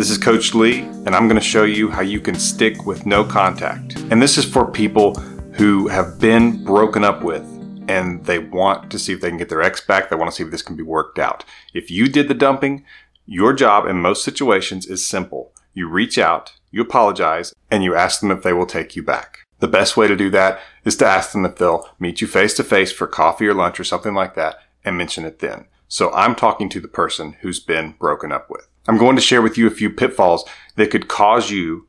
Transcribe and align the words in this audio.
This 0.00 0.08
is 0.08 0.16
Coach 0.16 0.54
Lee, 0.54 0.78
and 0.78 1.10
I'm 1.10 1.28
going 1.28 1.38
to 1.38 1.46
show 1.46 1.64
you 1.64 1.90
how 1.90 2.00
you 2.00 2.20
can 2.20 2.34
stick 2.34 2.86
with 2.86 3.04
no 3.04 3.22
contact. 3.22 3.98
And 4.10 4.22
this 4.22 4.38
is 4.38 4.46
for 4.46 4.64
people 4.64 5.14
who 5.52 5.88
have 5.88 6.18
been 6.18 6.64
broken 6.64 7.04
up 7.04 7.22
with 7.22 7.42
and 7.86 8.24
they 8.24 8.38
want 8.38 8.90
to 8.92 8.98
see 8.98 9.12
if 9.12 9.20
they 9.20 9.28
can 9.28 9.36
get 9.36 9.50
their 9.50 9.60
ex 9.60 9.82
back. 9.82 10.08
They 10.08 10.16
want 10.16 10.30
to 10.30 10.34
see 10.34 10.42
if 10.42 10.50
this 10.50 10.62
can 10.62 10.74
be 10.74 10.82
worked 10.82 11.18
out. 11.18 11.44
If 11.74 11.90
you 11.90 12.08
did 12.08 12.28
the 12.28 12.34
dumping, 12.34 12.82
your 13.26 13.52
job 13.52 13.84
in 13.84 14.00
most 14.00 14.24
situations 14.24 14.86
is 14.86 15.04
simple. 15.04 15.52
You 15.74 15.86
reach 15.86 16.16
out, 16.16 16.54
you 16.70 16.80
apologize, 16.80 17.54
and 17.70 17.84
you 17.84 17.94
ask 17.94 18.20
them 18.20 18.30
if 18.30 18.42
they 18.42 18.54
will 18.54 18.64
take 18.64 18.96
you 18.96 19.02
back. 19.02 19.40
The 19.58 19.68
best 19.68 19.98
way 19.98 20.08
to 20.08 20.16
do 20.16 20.30
that 20.30 20.60
is 20.82 20.96
to 20.96 21.06
ask 21.06 21.32
them 21.32 21.44
if 21.44 21.56
they'll 21.56 21.90
meet 21.98 22.22
you 22.22 22.26
face 22.26 22.54
to 22.54 22.64
face 22.64 22.90
for 22.90 23.06
coffee 23.06 23.46
or 23.46 23.52
lunch 23.52 23.78
or 23.78 23.84
something 23.84 24.14
like 24.14 24.34
that 24.34 24.60
and 24.82 24.96
mention 24.96 25.26
it 25.26 25.40
then. 25.40 25.66
So 25.88 26.10
I'm 26.12 26.36
talking 26.36 26.70
to 26.70 26.80
the 26.80 26.88
person 26.88 27.36
who's 27.42 27.60
been 27.60 27.96
broken 27.98 28.32
up 28.32 28.48
with. 28.48 28.66
I'm 28.90 28.98
going 28.98 29.14
to 29.14 29.22
share 29.22 29.40
with 29.40 29.56
you 29.56 29.68
a 29.68 29.70
few 29.70 29.88
pitfalls 29.88 30.44
that 30.74 30.90
could 30.90 31.06
cause 31.06 31.48
you 31.48 31.86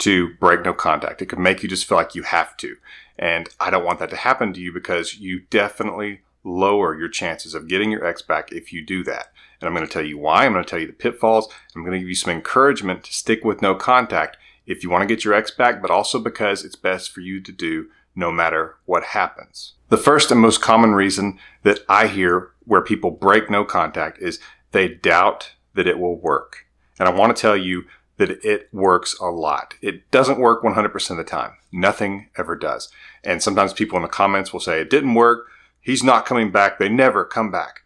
to 0.00 0.34
break 0.34 0.62
no 0.66 0.74
contact. 0.74 1.22
It 1.22 1.30
could 1.30 1.38
make 1.38 1.62
you 1.62 1.68
just 1.68 1.86
feel 1.86 1.96
like 1.96 2.14
you 2.14 2.24
have 2.24 2.58
to. 2.58 2.76
And 3.18 3.48
I 3.58 3.70
don't 3.70 3.86
want 3.86 4.00
that 4.00 4.10
to 4.10 4.16
happen 4.16 4.52
to 4.52 4.60
you 4.60 4.70
because 4.70 5.16
you 5.18 5.44
definitely 5.48 6.20
lower 6.44 6.94
your 6.94 7.08
chances 7.08 7.54
of 7.54 7.68
getting 7.68 7.90
your 7.90 8.04
ex 8.04 8.20
back 8.20 8.52
if 8.52 8.70
you 8.70 8.84
do 8.84 9.02
that. 9.04 9.32
And 9.62 9.66
I'm 9.66 9.74
going 9.74 9.86
to 9.86 9.90
tell 9.90 10.04
you 10.04 10.18
why. 10.18 10.44
I'm 10.44 10.52
going 10.52 10.62
to 10.62 10.68
tell 10.68 10.78
you 10.78 10.86
the 10.86 10.92
pitfalls. 10.92 11.50
I'm 11.74 11.84
going 11.84 11.94
to 11.94 12.00
give 12.00 12.08
you 12.10 12.14
some 12.14 12.34
encouragement 12.34 13.04
to 13.04 13.14
stick 13.14 13.44
with 13.44 13.62
no 13.62 13.74
contact 13.74 14.36
if 14.66 14.82
you 14.82 14.90
want 14.90 15.08
to 15.08 15.14
get 15.14 15.24
your 15.24 15.32
ex 15.32 15.50
back, 15.50 15.80
but 15.80 15.90
also 15.90 16.18
because 16.18 16.66
it's 16.66 16.76
best 16.76 17.12
for 17.12 17.22
you 17.22 17.40
to 17.40 17.50
do 17.50 17.88
no 18.14 18.30
matter 18.30 18.76
what 18.84 19.04
happens. 19.04 19.72
The 19.88 19.96
first 19.96 20.30
and 20.30 20.38
most 20.38 20.60
common 20.60 20.92
reason 20.92 21.38
that 21.62 21.80
I 21.88 22.08
hear 22.08 22.50
where 22.66 22.82
people 22.82 23.10
break 23.10 23.48
no 23.48 23.64
contact 23.64 24.18
is 24.18 24.38
they 24.72 24.88
doubt 24.88 25.52
that 25.74 25.86
it 25.86 25.98
will 25.98 26.16
work. 26.16 26.66
And 26.98 27.08
I 27.08 27.12
want 27.12 27.34
to 27.34 27.40
tell 27.40 27.56
you 27.56 27.84
that 28.18 28.44
it 28.44 28.68
works 28.72 29.18
a 29.18 29.26
lot. 29.26 29.74
It 29.80 30.10
doesn't 30.10 30.38
work 30.38 30.62
100% 30.62 31.10
of 31.10 31.16
the 31.16 31.24
time. 31.24 31.52
Nothing 31.72 32.28
ever 32.36 32.54
does. 32.54 32.90
And 33.24 33.42
sometimes 33.42 33.72
people 33.72 33.96
in 33.96 34.02
the 34.02 34.08
comments 34.08 34.52
will 34.52 34.60
say, 34.60 34.80
it 34.80 34.90
didn't 34.90 35.14
work. 35.14 35.46
He's 35.80 36.04
not 36.04 36.26
coming 36.26 36.50
back. 36.50 36.78
They 36.78 36.88
never 36.88 37.24
come 37.24 37.50
back. 37.50 37.80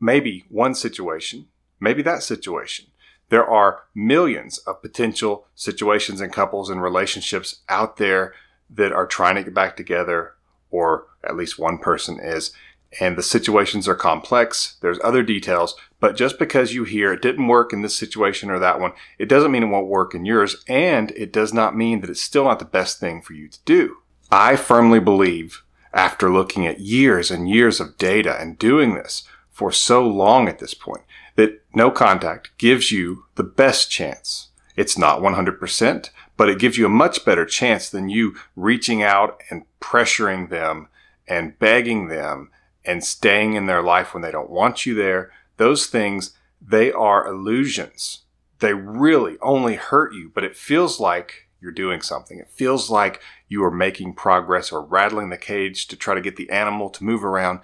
Maybe 0.00 0.44
one 0.48 0.74
situation, 0.74 1.46
maybe 1.80 2.02
that 2.02 2.22
situation. 2.22 2.86
There 3.28 3.48
are 3.48 3.84
millions 3.94 4.58
of 4.58 4.82
potential 4.82 5.46
situations 5.54 6.20
and 6.20 6.32
couples 6.32 6.68
and 6.68 6.82
relationships 6.82 7.60
out 7.68 7.96
there 7.96 8.34
that 8.68 8.92
are 8.92 9.06
trying 9.06 9.36
to 9.36 9.44
get 9.44 9.54
back 9.54 9.76
together, 9.76 10.34
or 10.70 11.06
at 11.24 11.36
least 11.36 11.58
one 11.58 11.78
person 11.78 12.18
is. 12.20 12.52
And 13.00 13.16
the 13.16 13.22
situations 13.22 13.88
are 13.88 13.94
complex. 13.94 14.76
There's 14.80 14.98
other 15.02 15.22
details, 15.22 15.74
but 15.98 16.16
just 16.16 16.38
because 16.38 16.74
you 16.74 16.84
hear 16.84 17.12
it 17.12 17.22
didn't 17.22 17.48
work 17.48 17.72
in 17.72 17.82
this 17.82 17.96
situation 17.96 18.50
or 18.50 18.58
that 18.58 18.80
one, 18.80 18.92
it 19.18 19.28
doesn't 19.28 19.50
mean 19.50 19.62
it 19.62 19.66
won't 19.66 19.86
work 19.86 20.14
in 20.14 20.26
yours. 20.26 20.62
And 20.68 21.10
it 21.12 21.32
does 21.32 21.54
not 21.54 21.76
mean 21.76 22.00
that 22.00 22.10
it's 22.10 22.20
still 22.20 22.44
not 22.44 22.58
the 22.58 22.64
best 22.64 23.00
thing 23.00 23.22
for 23.22 23.32
you 23.32 23.48
to 23.48 23.58
do. 23.64 23.98
I 24.30 24.56
firmly 24.56 25.00
believe 25.00 25.62
after 25.94 26.30
looking 26.30 26.66
at 26.66 26.80
years 26.80 27.30
and 27.30 27.48
years 27.48 27.80
of 27.80 27.98
data 27.98 28.36
and 28.40 28.58
doing 28.58 28.94
this 28.94 29.24
for 29.50 29.70
so 29.70 30.06
long 30.06 30.48
at 30.48 30.58
this 30.58 30.74
point 30.74 31.02
that 31.36 31.62
no 31.74 31.90
contact 31.90 32.50
gives 32.58 32.90
you 32.90 33.24
the 33.34 33.42
best 33.42 33.90
chance. 33.90 34.48
It's 34.76 34.96
not 34.96 35.20
100%, 35.20 36.10
but 36.36 36.48
it 36.48 36.58
gives 36.58 36.78
you 36.78 36.86
a 36.86 36.90
much 36.90 37.24
better 37.24 37.44
chance 37.44 37.90
than 37.90 38.08
you 38.08 38.36
reaching 38.56 39.02
out 39.02 39.40
and 39.50 39.64
pressuring 39.80 40.48
them 40.48 40.88
and 41.28 41.58
begging 41.58 42.08
them 42.08 42.50
and 42.84 43.04
staying 43.04 43.54
in 43.54 43.66
their 43.66 43.82
life 43.82 44.12
when 44.12 44.22
they 44.22 44.30
don't 44.30 44.50
want 44.50 44.86
you 44.86 44.94
there. 44.94 45.30
Those 45.56 45.86
things, 45.86 46.36
they 46.60 46.92
are 46.92 47.26
illusions. 47.26 48.22
They 48.58 48.74
really 48.74 49.36
only 49.40 49.76
hurt 49.76 50.14
you, 50.14 50.30
but 50.34 50.44
it 50.44 50.56
feels 50.56 51.00
like 51.00 51.48
you're 51.60 51.72
doing 51.72 52.00
something. 52.00 52.38
It 52.38 52.50
feels 52.50 52.90
like 52.90 53.20
you 53.48 53.62
are 53.64 53.70
making 53.70 54.14
progress 54.14 54.72
or 54.72 54.82
rattling 54.82 55.30
the 55.30 55.36
cage 55.36 55.86
to 55.88 55.96
try 55.96 56.14
to 56.14 56.20
get 56.20 56.36
the 56.36 56.50
animal 56.50 56.90
to 56.90 57.04
move 57.04 57.24
around. 57.24 57.60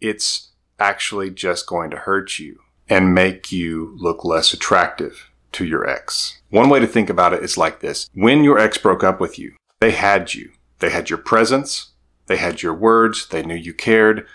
It's 0.00 0.50
actually 0.78 1.30
just 1.30 1.66
going 1.66 1.90
to 1.90 1.96
hurt 1.96 2.38
you 2.38 2.60
and 2.88 3.14
make 3.14 3.52
you 3.52 3.94
look 3.98 4.24
less 4.24 4.52
attractive 4.52 5.30
to 5.52 5.64
your 5.64 5.88
ex. 5.88 6.40
One 6.50 6.68
way 6.68 6.80
to 6.80 6.86
think 6.86 7.10
about 7.10 7.32
it 7.32 7.42
is 7.42 7.56
like 7.56 7.80
this. 7.80 8.08
When 8.14 8.44
your 8.44 8.58
ex 8.58 8.78
broke 8.78 9.04
up 9.04 9.20
with 9.20 9.38
you, 9.38 9.54
they 9.80 9.92
had 9.92 10.34
you. 10.34 10.50
They 10.78 10.90
had 10.90 11.10
your 11.10 11.18
presence. 11.18 11.90
They 12.26 12.36
had 12.36 12.62
your 12.62 12.74
words. 12.74 13.28
They 13.28 13.42
knew 13.42 13.54
you 13.54 13.72
cared. 13.72 14.26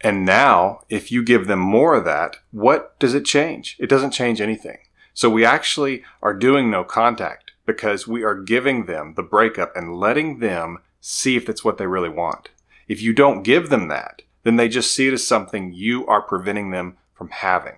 And 0.00 0.24
now, 0.24 0.80
if 0.88 1.12
you 1.12 1.22
give 1.22 1.46
them 1.46 1.58
more 1.58 1.94
of 1.94 2.04
that, 2.06 2.38
what 2.52 2.98
does 2.98 3.14
it 3.14 3.24
change? 3.24 3.76
It 3.78 3.88
doesn't 3.88 4.12
change 4.12 4.40
anything. 4.40 4.78
So 5.12 5.28
we 5.28 5.44
actually 5.44 6.02
are 6.22 6.32
doing 6.32 6.70
no 6.70 6.84
contact 6.84 7.52
because 7.66 8.08
we 8.08 8.22
are 8.22 8.34
giving 8.34 8.86
them 8.86 9.14
the 9.14 9.22
breakup 9.22 9.76
and 9.76 9.96
letting 9.96 10.38
them 10.38 10.78
see 11.00 11.36
if 11.36 11.46
that's 11.46 11.64
what 11.64 11.78
they 11.78 11.86
really 11.86 12.08
want. 12.08 12.48
If 12.88 13.02
you 13.02 13.12
don't 13.12 13.42
give 13.42 13.68
them 13.68 13.88
that, 13.88 14.22
then 14.42 14.56
they 14.56 14.68
just 14.68 14.92
see 14.92 15.08
it 15.08 15.12
as 15.12 15.26
something 15.26 15.72
you 15.72 16.06
are 16.06 16.22
preventing 16.22 16.70
them 16.70 16.96
from 17.12 17.28
having. 17.28 17.76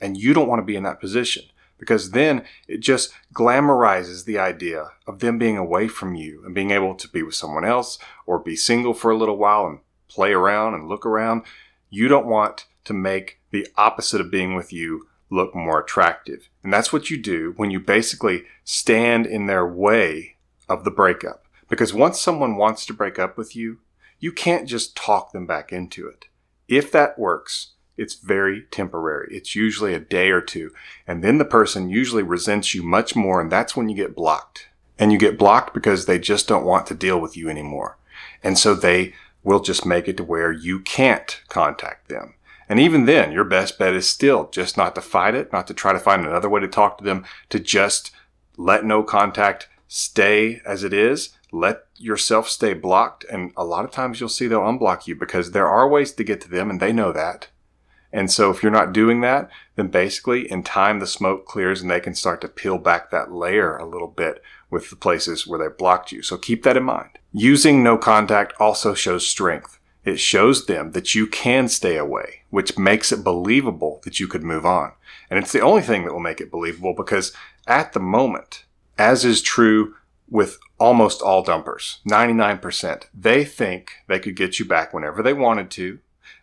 And 0.00 0.16
you 0.16 0.32
don't 0.32 0.48
want 0.48 0.60
to 0.60 0.66
be 0.66 0.76
in 0.76 0.84
that 0.84 1.00
position 1.00 1.44
because 1.78 2.10
then 2.10 2.44
it 2.66 2.78
just 2.78 3.12
glamorizes 3.32 4.24
the 4.24 4.38
idea 4.38 4.90
of 5.06 5.20
them 5.20 5.38
being 5.38 5.56
away 5.56 5.88
from 5.88 6.14
you 6.14 6.42
and 6.44 6.54
being 6.54 6.70
able 6.70 6.94
to 6.94 7.08
be 7.08 7.22
with 7.22 7.34
someone 7.34 7.64
else 7.64 7.98
or 8.26 8.38
be 8.38 8.56
single 8.56 8.94
for 8.94 9.10
a 9.10 9.16
little 9.16 9.36
while 9.36 9.66
and 9.66 9.78
play 10.08 10.32
around 10.32 10.74
and 10.74 10.88
look 10.88 11.06
around. 11.06 11.42
You 11.90 12.08
don't 12.08 12.26
want 12.26 12.66
to 12.84 12.94
make 12.94 13.40
the 13.50 13.66
opposite 13.76 14.20
of 14.20 14.30
being 14.30 14.54
with 14.54 14.72
you 14.72 15.06
look 15.30 15.54
more 15.54 15.80
attractive. 15.80 16.48
And 16.62 16.72
that's 16.72 16.92
what 16.92 17.10
you 17.10 17.18
do 17.18 17.52
when 17.56 17.70
you 17.70 17.80
basically 17.80 18.44
stand 18.64 19.26
in 19.26 19.46
their 19.46 19.66
way 19.66 20.36
of 20.68 20.84
the 20.84 20.90
breakup. 20.90 21.44
Because 21.68 21.92
once 21.92 22.20
someone 22.20 22.56
wants 22.56 22.86
to 22.86 22.94
break 22.94 23.18
up 23.18 23.36
with 23.36 23.54
you, 23.54 23.78
you 24.18 24.32
can't 24.32 24.68
just 24.68 24.96
talk 24.96 25.32
them 25.32 25.46
back 25.46 25.72
into 25.72 26.08
it. 26.08 26.26
If 26.66 26.90
that 26.92 27.18
works, 27.18 27.72
it's 27.96 28.14
very 28.14 28.62
temporary. 28.70 29.28
It's 29.32 29.54
usually 29.54 29.94
a 29.94 30.00
day 30.00 30.30
or 30.30 30.40
two. 30.40 30.72
And 31.06 31.22
then 31.22 31.38
the 31.38 31.44
person 31.44 31.90
usually 31.90 32.22
resents 32.22 32.74
you 32.74 32.82
much 32.82 33.14
more, 33.16 33.40
and 33.40 33.50
that's 33.50 33.76
when 33.76 33.88
you 33.88 33.96
get 33.96 34.16
blocked. 34.16 34.68
And 34.98 35.12
you 35.12 35.18
get 35.18 35.38
blocked 35.38 35.74
because 35.74 36.06
they 36.06 36.18
just 36.18 36.48
don't 36.48 36.64
want 36.64 36.86
to 36.86 36.94
deal 36.94 37.20
with 37.20 37.36
you 37.36 37.48
anymore. 37.48 37.98
And 38.42 38.58
so 38.58 38.74
they 38.74 39.14
will 39.48 39.60
just 39.60 39.86
make 39.86 40.06
it 40.06 40.18
to 40.18 40.22
where 40.22 40.52
you 40.52 40.78
can't 40.78 41.40
contact 41.48 42.10
them. 42.10 42.34
And 42.68 42.78
even 42.78 43.06
then, 43.06 43.32
your 43.32 43.44
best 43.44 43.78
bet 43.78 43.94
is 43.94 44.06
still 44.06 44.50
just 44.50 44.76
not 44.76 44.94
to 44.94 45.00
fight 45.00 45.34
it, 45.34 45.50
not 45.54 45.66
to 45.68 45.74
try 45.74 45.94
to 45.94 45.98
find 45.98 46.26
another 46.26 46.50
way 46.50 46.60
to 46.60 46.68
talk 46.68 46.98
to 46.98 47.04
them, 47.04 47.24
to 47.48 47.58
just 47.58 48.10
let 48.58 48.84
no 48.84 49.02
contact 49.02 49.66
stay 49.86 50.60
as 50.66 50.84
it 50.84 50.92
is. 50.92 51.30
Let 51.50 51.86
yourself 51.96 52.50
stay 52.50 52.74
blocked. 52.74 53.24
And 53.24 53.52
a 53.56 53.64
lot 53.64 53.86
of 53.86 53.90
times 53.90 54.20
you'll 54.20 54.28
see 54.28 54.48
they'll 54.48 54.60
unblock 54.60 55.06
you 55.06 55.14
because 55.16 55.52
there 55.52 55.66
are 55.66 55.88
ways 55.88 56.12
to 56.12 56.24
get 56.24 56.42
to 56.42 56.50
them 56.50 56.68
and 56.68 56.78
they 56.78 56.92
know 56.92 57.10
that. 57.12 57.48
And 58.12 58.30
so 58.30 58.50
if 58.50 58.62
you're 58.62 58.70
not 58.70 58.92
doing 58.92 59.22
that, 59.22 59.48
then 59.76 59.88
basically 59.88 60.50
in 60.50 60.62
time 60.62 60.98
the 60.98 61.06
smoke 61.06 61.46
clears 61.46 61.80
and 61.80 61.90
they 61.90 62.00
can 62.00 62.14
start 62.14 62.42
to 62.42 62.48
peel 62.48 62.76
back 62.76 63.10
that 63.10 63.32
layer 63.32 63.78
a 63.78 63.88
little 63.88 64.08
bit 64.08 64.42
with 64.70 64.90
the 64.90 64.96
places 64.96 65.46
where 65.46 65.58
they 65.58 65.74
blocked 65.74 66.12
you. 66.12 66.22
So 66.22 66.36
keep 66.36 66.62
that 66.62 66.76
in 66.76 66.84
mind. 66.84 67.18
Using 67.32 67.82
no 67.82 67.96
contact 67.98 68.52
also 68.58 68.94
shows 68.94 69.26
strength. 69.26 69.78
It 70.04 70.20
shows 70.20 70.66
them 70.66 70.92
that 70.92 71.14
you 71.14 71.26
can 71.26 71.68
stay 71.68 71.96
away, 71.96 72.42
which 72.50 72.78
makes 72.78 73.12
it 73.12 73.24
believable 73.24 74.00
that 74.04 74.20
you 74.20 74.26
could 74.26 74.42
move 74.42 74.64
on. 74.64 74.92
And 75.28 75.38
it's 75.38 75.52
the 75.52 75.60
only 75.60 75.82
thing 75.82 76.04
that 76.04 76.12
will 76.12 76.20
make 76.20 76.40
it 76.40 76.50
believable 76.50 76.94
because 76.94 77.32
at 77.66 77.92
the 77.92 78.00
moment, 78.00 78.64
as 78.96 79.24
is 79.24 79.42
true 79.42 79.94
with 80.30 80.58
almost 80.78 81.20
all 81.20 81.42
dumpers, 81.42 82.00
99%, 82.08 83.04
they 83.12 83.44
think 83.44 83.92
they 84.06 84.18
could 84.18 84.36
get 84.36 84.58
you 84.58 84.64
back 84.64 84.94
whenever 84.94 85.22
they 85.22 85.32
wanted 85.32 85.70
to 85.72 85.98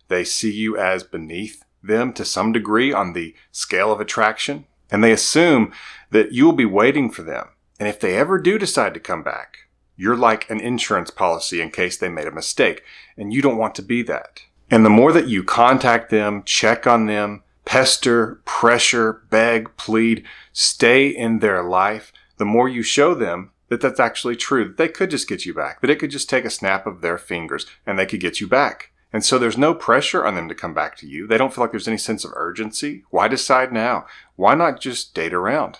they 0.07 0.23
see 0.23 0.51
you 0.51 0.77
as 0.77 1.03
beneath 1.03 1.63
them 1.81 2.13
to 2.13 2.25
some 2.25 2.51
degree 2.51 2.93
on 2.93 3.13
the 3.13 3.35
scale 3.51 3.91
of 3.91 3.99
attraction, 3.99 4.65
and 4.91 5.03
they 5.03 5.11
assume 5.11 5.71
that 6.11 6.31
you 6.31 6.45
will 6.45 6.53
be 6.53 6.65
waiting 6.65 7.09
for 7.09 7.23
them. 7.23 7.47
And 7.79 7.87
if 7.89 7.99
they 7.99 8.15
ever 8.15 8.39
do 8.39 8.57
decide 8.57 8.93
to 8.93 8.99
come 8.99 9.23
back, 9.23 9.67
you're 9.97 10.15
like 10.15 10.49
an 10.49 10.59
insurance 10.59 11.11
policy 11.11 11.61
in 11.61 11.71
case 11.71 11.97
they 11.97 12.09
made 12.09 12.27
a 12.27 12.31
mistake, 12.31 12.83
and 13.17 13.33
you 13.33 13.41
don't 13.41 13.57
want 13.57 13.75
to 13.75 13.81
be 13.81 14.01
that. 14.03 14.41
And 14.69 14.85
the 14.85 14.89
more 14.89 15.11
that 15.13 15.27
you 15.27 15.43
contact 15.43 16.09
them, 16.09 16.43
check 16.43 16.87
on 16.87 17.05
them, 17.05 17.43
pester, 17.65 18.41
pressure, 18.45 19.23
beg, 19.29 19.75
plead, 19.77 20.23
stay 20.53 21.07
in 21.07 21.39
their 21.39 21.63
life, 21.63 22.11
the 22.37 22.45
more 22.45 22.67
you 22.67 22.83
show 22.83 23.13
them 23.13 23.51
that 23.69 23.81
that's 23.81 23.99
actually 23.99 24.35
true, 24.35 24.65
that 24.65 24.77
they 24.77 24.87
could 24.87 25.09
just 25.09 25.27
get 25.27 25.45
you 25.45 25.53
back, 25.53 25.81
that 25.81 25.89
it 25.89 25.99
could 25.99 26.11
just 26.11 26.29
take 26.29 26.45
a 26.45 26.49
snap 26.49 26.85
of 26.85 27.01
their 27.01 27.17
fingers 27.17 27.65
and 27.85 27.97
they 27.97 28.05
could 28.05 28.19
get 28.19 28.39
you 28.39 28.47
back. 28.47 28.91
And 29.11 29.23
so 29.23 29.39
there's 29.39 29.57
no 29.57 29.73
pressure 29.73 30.25
on 30.25 30.35
them 30.35 30.49
to 30.49 30.55
come 30.55 30.73
back 30.73 30.97
to 30.97 31.07
you. 31.07 31.25
They 31.25 31.37
don't 31.37 31.53
feel 31.53 31.63
like 31.63 31.71
there's 31.71 31.87
any 31.87 31.97
sense 31.97 32.25
of 32.25 32.33
urgency. 32.35 33.05
Why 33.09 33.27
decide 33.27 33.71
now? 33.71 34.05
Why 34.35 34.55
not 34.55 34.81
just 34.81 35.13
date 35.13 35.33
around? 35.33 35.79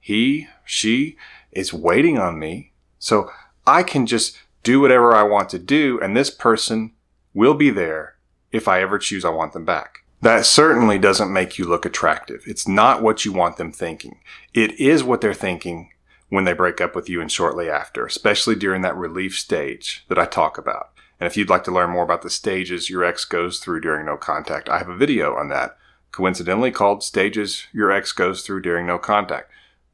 He, 0.00 0.48
she 0.64 1.16
is 1.52 1.72
waiting 1.72 2.18
on 2.18 2.38
me. 2.38 2.72
So 2.98 3.30
I 3.66 3.82
can 3.82 4.06
just 4.06 4.38
do 4.62 4.80
whatever 4.80 5.14
I 5.14 5.22
want 5.22 5.48
to 5.50 5.58
do, 5.58 6.00
and 6.00 6.16
this 6.16 6.30
person 6.30 6.92
will 7.34 7.54
be 7.54 7.70
there 7.70 8.16
if 8.52 8.66
I 8.68 8.80
ever 8.80 8.98
choose 8.98 9.24
I 9.24 9.30
want 9.30 9.52
them 9.52 9.64
back. 9.64 10.04
That 10.20 10.46
certainly 10.46 10.98
doesn't 10.98 11.32
make 11.32 11.58
you 11.58 11.64
look 11.64 11.86
attractive. 11.86 12.42
It's 12.46 12.66
not 12.66 13.02
what 13.02 13.24
you 13.24 13.32
want 13.32 13.56
them 13.56 13.70
thinking. 13.70 14.20
It 14.52 14.72
is 14.80 15.04
what 15.04 15.20
they're 15.20 15.34
thinking 15.34 15.90
when 16.28 16.44
they 16.44 16.52
break 16.52 16.80
up 16.80 16.96
with 16.96 17.08
you 17.08 17.20
and 17.20 17.30
shortly 17.30 17.70
after, 17.70 18.04
especially 18.04 18.56
during 18.56 18.82
that 18.82 18.96
relief 18.96 19.38
stage 19.38 20.04
that 20.08 20.18
I 20.18 20.26
talk 20.26 20.58
about. 20.58 20.90
And 21.20 21.26
if 21.26 21.36
you'd 21.36 21.48
like 21.48 21.64
to 21.64 21.70
learn 21.70 21.90
more 21.90 22.04
about 22.04 22.22
the 22.22 22.30
stages 22.30 22.90
your 22.90 23.04
ex 23.04 23.24
goes 23.24 23.60
through 23.60 23.80
during 23.80 24.06
no 24.06 24.16
contact, 24.16 24.68
I 24.68 24.78
have 24.78 24.88
a 24.88 24.96
video 24.96 25.36
on 25.36 25.48
that, 25.48 25.76
coincidentally 26.12 26.70
called 26.70 27.02
Stages 27.02 27.66
Your 27.72 27.90
Ex 27.90 28.12
Goes 28.12 28.42
Through 28.42 28.62
During 28.62 28.86
No 28.86 28.98
Contact. 28.98 29.50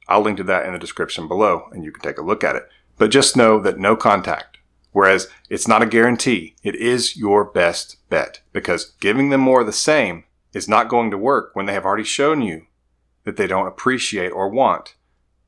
I'll 0.08 0.20
link 0.20 0.36
to 0.38 0.44
that 0.44 0.66
in 0.66 0.72
the 0.72 0.78
description 0.78 1.28
below 1.28 1.68
and 1.72 1.84
you 1.84 1.92
can 1.92 2.02
take 2.02 2.18
a 2.18 2.22
look 2.22 2.44
at 2.44 2.56
it. 2.56 2.68
But 2.98 3.10
just 3.10 3.36
know 3.36 3.58
that 3.60 3.78
no 3.78 3.96
contact, 3.96 4.58
whereas 4.92 5.28
it's 5.50 5.66
not 5.66 5.82
a 5.82 5.86
guarantee, 5.86 6.54
it 6.62 6.76
is 6.76 7.16
your 7.16 7.44
best 7.44 7.96
bet 8.08 8.40
because 8.52 8.92
giving 9.00 9.30
them 9.30 9.40
more 9.40 9.60
of 9.60 9.66
the 9.66 9.72
same 9.72 10.24
is 10.52 10.68
not 10.68 10.88
going 10.88 11.10
to 11.10 11.18
work 11.18 11.50
when 11.54 11.66
they 11.66 11.72
have 11.72 11.84
already 11.84 12.04
shown 12.04 12.40
you 12.42 12.66
that 13.24 13.36
they 13.36 13.46
don't 13.46 13.66
appreciate 13.66 14.30
or 14.30 14.48
want 14.48 14.94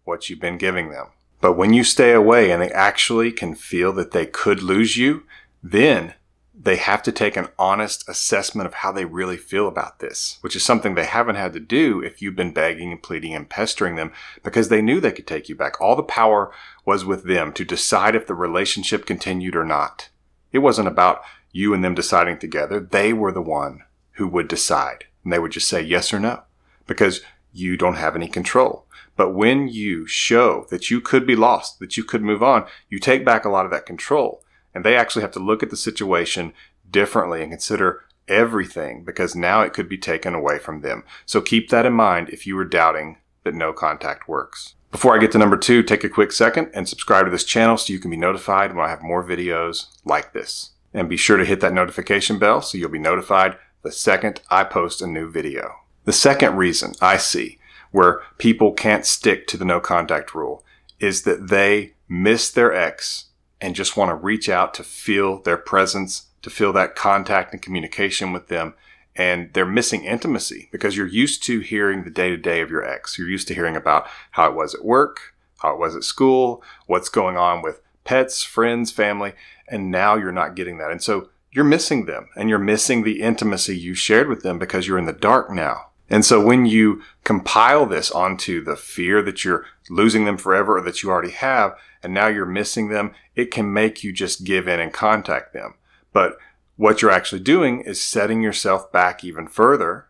what 0.04 0.28
you've 0.28 0.40
been 0.40 0.58
giving 0.58 0.90
them. 0.90 1.06
But 1.40 1.52
when 1.52 1.72
you 1.72 1.84
stay 1.84 2.12
away 2.12 2.50
and 2.50 2.60
they 2.60 2.70
actually 2.70 3.30
can 3.30 3.54
feel 3.54 3.92
that 3.92 4.12
they 4.12 4.26
could 4.26 4.62
lose 4.62 4.96
you, 4.96 5.24
then 5.62 6.14
they 6.58 6.76
have 6.76 7.02
to 7.02 7.12
take 7.12 7.36
an 7.36 7.48
honest 7.58 8.08
assessment 8.08 8.66
of 8.66 8.74
how 8.74 8.90
they 8.90 9.04
really 9.04 9.36
feel 9.36 9.68
about 9.68 9.98
this, 9.98 10.38
which 10.40 10.56
is 10.56 10.64
something 10.64 10.94
they 10.94 11.04
haven't 11.04 11.36
had 11.36 11.52
to 11.52 11.60
do 11.60 12.00
if 12.00 12.22
you've 12.22 12.36
been 12.36 12.52
begging 12.52 12.92
and 12.92 13.02
pleading 13.02 13.34
and 13.34 13.50
pestering 13.50 13.96
them 13.96 14.10
because 14.42 14.68
they 14.68 14.80
knew 14.80 14.98
they 14.98 15.12
could 15.12 15.26
take 15.26 15.50
you 15.50 15.54
back. 15.54 15.80
All 15.80 15.94
the 15.94 16.02
power 16.02 16.50
was 16.86 17.04
with 17.04 17.24
them 17.24 17.52
to 17.52 17.64
decide 17.64 18.14
if 18.14 18.26
the 18.26 18.34
relationship 18.34 19.04
continued 19.04 19.54
or 19.54 19.66
not. 19.66 20.08
It 20.50 20.60
wasn't 20.60 20.88
about 20.88 21.22
you 21.52 21.74
and 21.74 21.84
them 21.84 21.94
deciding 21.94 22.38
together. 22.38 22.80
They 22.80 23.12
were 23.12 23.32
the 23.32 23.42
one 23.42 23.82
who 24.12 24.26
would 24.26 24.48
decide 24.48 25.04
and 25.24 25.32
they 25.32 25.38
would 25.38 25.52
just 25.52 25.68
say 25.68 25.82
yes 25.82 26.14
or 26.14 26.20
no 26.20 26.42
because 26.86 27.20
you 27.52 27.76
don't 27.76 27.96
have 27.96 28.16
any 28.16 28.28
control. 28.28 28.86
But 29.14 29.34
when 29.34 29.68
you 29.68 30.06
show 30.06 30.66
that 30.70 30.90
you 30.90 31.00
could 31.00 31.26
be 31.26 31.36
lost, 31.36 31.80
that 31.80 31.96
you 31.96 32.04
could 32.04 32.22
move 32.22 32.42
on, 32.42 32.66
you 32.88 32.98
take 32.98 33.24
back 33.24 33.44
a 33.44 33.50
lot 33.50 33.64
of 33.64 33.70
that 33.72 33.86
control. 33.86 34.42
And 34.76 34.84
they 34.84 34.94
actually 34.94 35.23
have 35.23 35.32
to 35.32 35.40
look 35.40 35.62
at 35.62 35.70
the 35.70 35.76
situation 35.76 36.52
differently 36.90 37.40
and 37.40 37.50
consider 37.50 38.05
everything 38.28 39.05
because 39.05 39.34
now 39.34 39.62
it 39.62 39.73
could 39.73 39.88
be 39.88 39.96
taken 39.96 40.34
away 40.34 40.58
from 40.58 40.82
them. 40.82 41.02
So 41.25 41.40
keep 41.40 41.70
that 41.70 41.87
in 41.87 41.94
mind 41.94 42.28
if 42.28 42.46
you 42.46 42.58
are 42.58 42.64
doubting 42.64 43.17
that 43.44 43.55
no 43.55 43.73
contact 43.73 44.28
works. 44.28 44.75
Before 44.90 45.17
I 45.17 45.19
get 45.19 45.32
to 45.32 45.38
number 45.38 45.56
two, 45.56 45.82
take 45.82 46.05
a 46.05 46.11
quick 46.11 46.31
second 46.31 46.73
and 46.75 46.87
subscribe 46.87 47.25
to 47.25 47.31
this 47.31 47.43
channel 47.43 47.78
so 47.78 47.90
you 47.90 47.99
can 47.99 48.11
be 48.11 48.19
notified 48.19 48.75
when 48.75 48.84
I 48.84 48.90
have 48.90 49.02
more 49.02 49.25
videos 49.25 49.87
like 50.05 50.34
this. 50.34 50.73
And 50.93 51.08
be 51.08 51.17
sure 51.17 51.38
to 51.38 51.46
hit 51.46 51.61
that 51.61 51.73
notification 51.73 52.38
bell 52.38 52.61
so 52.61 52.76
you'll 52.76 52.90
be 52.90 52.99
notified 52.99 53.56
the 53.81 53.90
second 53.90 54.43
I 54.50 54.64
post 54.64 55.00
a 55.00 55.06
new 55.06 55.31
video. 55.31 55.75
The 56.05 56.12
second 56.12 56.56
reason 56.56 56.93
I 57.00 57.17
see 57.17 57.58
where 57.93 58.20
people 58.37 58.73
can't 58.73 59.06
stick 59.06 59.46
to 59.46 59.56
the 59.56 59.64
no 59.64 59.81
contact 59.81 60.34
rule 60.34 60.62
is 61.00 61.23
that 61.23 61.49
they 61.49 61.94
miss 62.11 62.50
their 62.50 62.75
ex 62.75 63.25
and 63.60 63.74
just 63.74 63.96
want 63.96 64.10
to 64.10 64.14
reach 64.14 64.48
out 64.48 64.74
to 64.74 64.82
feel 64.82 65.40
their 65.42 65.56
presence, 65.56 66.26
to 66.42 66.50
feel 66.50 66.72
that 66.74 66.94
contact 66.94 67.52
and 67.52 67.62
communication 67.62 68.32
with 68.32 68.48
them. 68.48 68.74
And 69.14 69.50
they're 69.54 69.64
missing 69.64 70.04
intimacy 70.04 70.68
because 70.70 70.96
you're 70.96 71.06
used 71.06 71.42
to 71.44 71.60
hearing 71.60 72.04
the 72.04 72.10
day 72.10 72.28
to 72.28 72.36
day 72.36 72.60
of 72.60 72.70
your 72.70 72.84
ex. 72.84 73.16
You're 73.16 73.30
used 73.30 73.48
to 73.48 73.54
hearing 73.54 73.76
about 73.76 74.06
how 74.32 74.50
it 74.50 74.54
was 74.54 74.74
at 74.74 74.84
work, 74.84 75.34
how 75.58 75.72
it 75.72 75.78
was 75.78 75.96
at 75.96 76.04
school, 76.04 76.62
what's 76.86 77.08
going 77.08 77.38
on 77.38 77.62
with 77.62 77.80
pets, 78.04 78.42
friends, 78.42 78.92
family. 78.92 79.32
And 79.68 79.90
now 79.90 80.16
you're 80.16 80.32
not 80.32 80.54
getting 80.54 80.76
that. 80.78 80.90
And 80.90 81.02
so 81.02 81.30
you're 81.50 81.64
missing 81.64 82.04
them 82.04 82.28
and 82.36 82.50
you're 82.50 82.58
missing 82.58 83.02
the 83.02 83.22
intimacy 83.22 83.78
you 83.78 83.94
shared 83.94 84.28
with 84.28 84.42
them 84.42 84.58
because 84.58 84.86
you're 84.86 84.98
in 84.98 85.06
the 85.06 85.12
dark 85.14 85.50
now. 85.50 85.86
And 86.08 86.24
so 86.24 86.40
when 86.40 86.66
you 86.66 87.02
compile 87.24 87.86
this 87.86 88.10
onto 88.10 88.62
the 88.62 88.76
fear 88.76 89.22
that 89.22 89.44
you're 89.44 89.64
losing 89.90 90.24
them 90.24 90.36
forever 90.36 90.78
or 90.78 90.80
that 90.82 91.02
you 91.02 91.10
already 91.10 91.32
have, 91.32 91.76
and 92.02 92.14
now 92.14 92.28
you're 92.28 92.46
missing 92.46 92.88
them, 92.88 93.12
it 93.34 93.50
can 93.50 93.72
make 93.72 94.04
you 94.04 94.12
just 94.12 94.44
give 94.44 94.68
in 94.68 94.78
and 94.78 94.92
contact 94.92 95.52
them. 95.52 95.74
But 96.12 96.36
what 96.76 97.02
you're 97.02 97.10
actually 97.10 97.40
doing 97.40 97.80
is 97.80 98.00
setting 98.00 98.42
yourself 98.42 98.92
back 98.92 99.24
even 99.24 99.48
further 99.48 100.06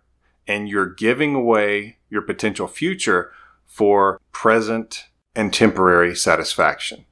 and 0.47 0.69
you're 0.69 0.93
giving 0.93 1.35
away 1.35 1.99
your 2.11 2.23
potential 2.23 2.69
future 2.69 3.33
for 3.65 4.21
present 4.33 5.07
and 5.35 5.53
temporary 5.53 6.15
satisfaction. 6.15 7.05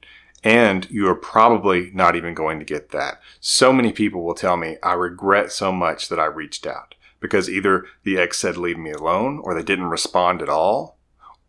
And 0.43 0.89
you 0.91 1.07
are 1.07 1.15
probably 1.15 1.89
not 1.93 2.15
even 2.15 2.35
going 2.35 2.59
to 2.59 2.65
get 2.65 2.89
that. 2.89 3.19
So 3.39 3.73
many 3.73 3.91
people 3.91 4.23
will 4.23 4.35
tell 4.35 4.57
me, 4.57 4.77
I 4.83 4.93
regret 4.93 5.51
so 5.51 5.71
much 5.71 6.07
that 6.09 6.19
I 6.19 6.25
reached 6.25 6.67
out 6.67 6.95
because 7.19 7.49
either 7.49 7.85
the 8.03 8.17
ex 8.17 8.37
said, 8.39 8.57
leave 8.57 8.77
me 8.77 8.91
alone, 8.91 9.39
or 9.43 9.53
they 9.53 9.63
didn't 9.63 9.89
respond 9.89 10.41
at 10.41 10.49
all, 10.49 10.97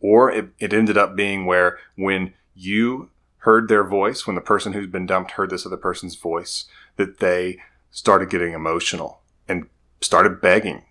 or 0.01 0.31
it, 0.31 0.49
it 0.59 0.73
ended 0.73 0.97
up 0.97 1.17
being 1.17 1.47
where 1.47 1.79
when 1.97 2.33
you 2.55 3.11
heard 3.39 3.69
their 3.69 3.85
voice, 3.85 4.27
when 4.27 4.35
the 4.35 4.43
person 4.43 4.73
who's 4.73 4.87
been 4.89 5.07
dumped 5.07 5.33
heard 5.33 5.51
this 5.51 5.67
other 5.67 5.77
person's 5.77 6.17
voice, 6.17 6.65
that 6.97 7.19
they 7.19 7.59
started 7.91 8.31
getting 8.31 8.53
emotional 8.53 9.21
and 9.49 9.69
started 10.01 10.41
begging, 10.41 10.83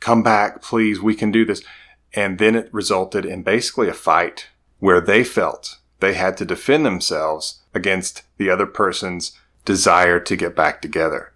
come 0.00 0.22
back, 0.22 0.62
please, 0.62 1.00
we 1.00 1.14
can 1.14 1.30
do 1.30 1.44
this. 1.44 1.62
And 2.14 2.38
then 2.38 2.54
it 2.54 2.72
resulted 2.72 3.24
in 3.24 3.42
basically 3.42 3.88
a 3.88 3.94
fight 3.94 4.48
where 4.78 5.00
they 5.00 5.24
felt 5.24 5.78
they 6.00 6.14
had 6.14 6.36
to 6.36 6.44
defend 6.44 6.86
themselves 6.86 7.62
against 7.74 8.22
the 8.38 8.50
other 8.50 8.66
person's 8.66 9.32
desire 9.64 10.20
to 10.20 10.36
get 10.36 10.54
back 10.54 10.80
together. 10.80 11.32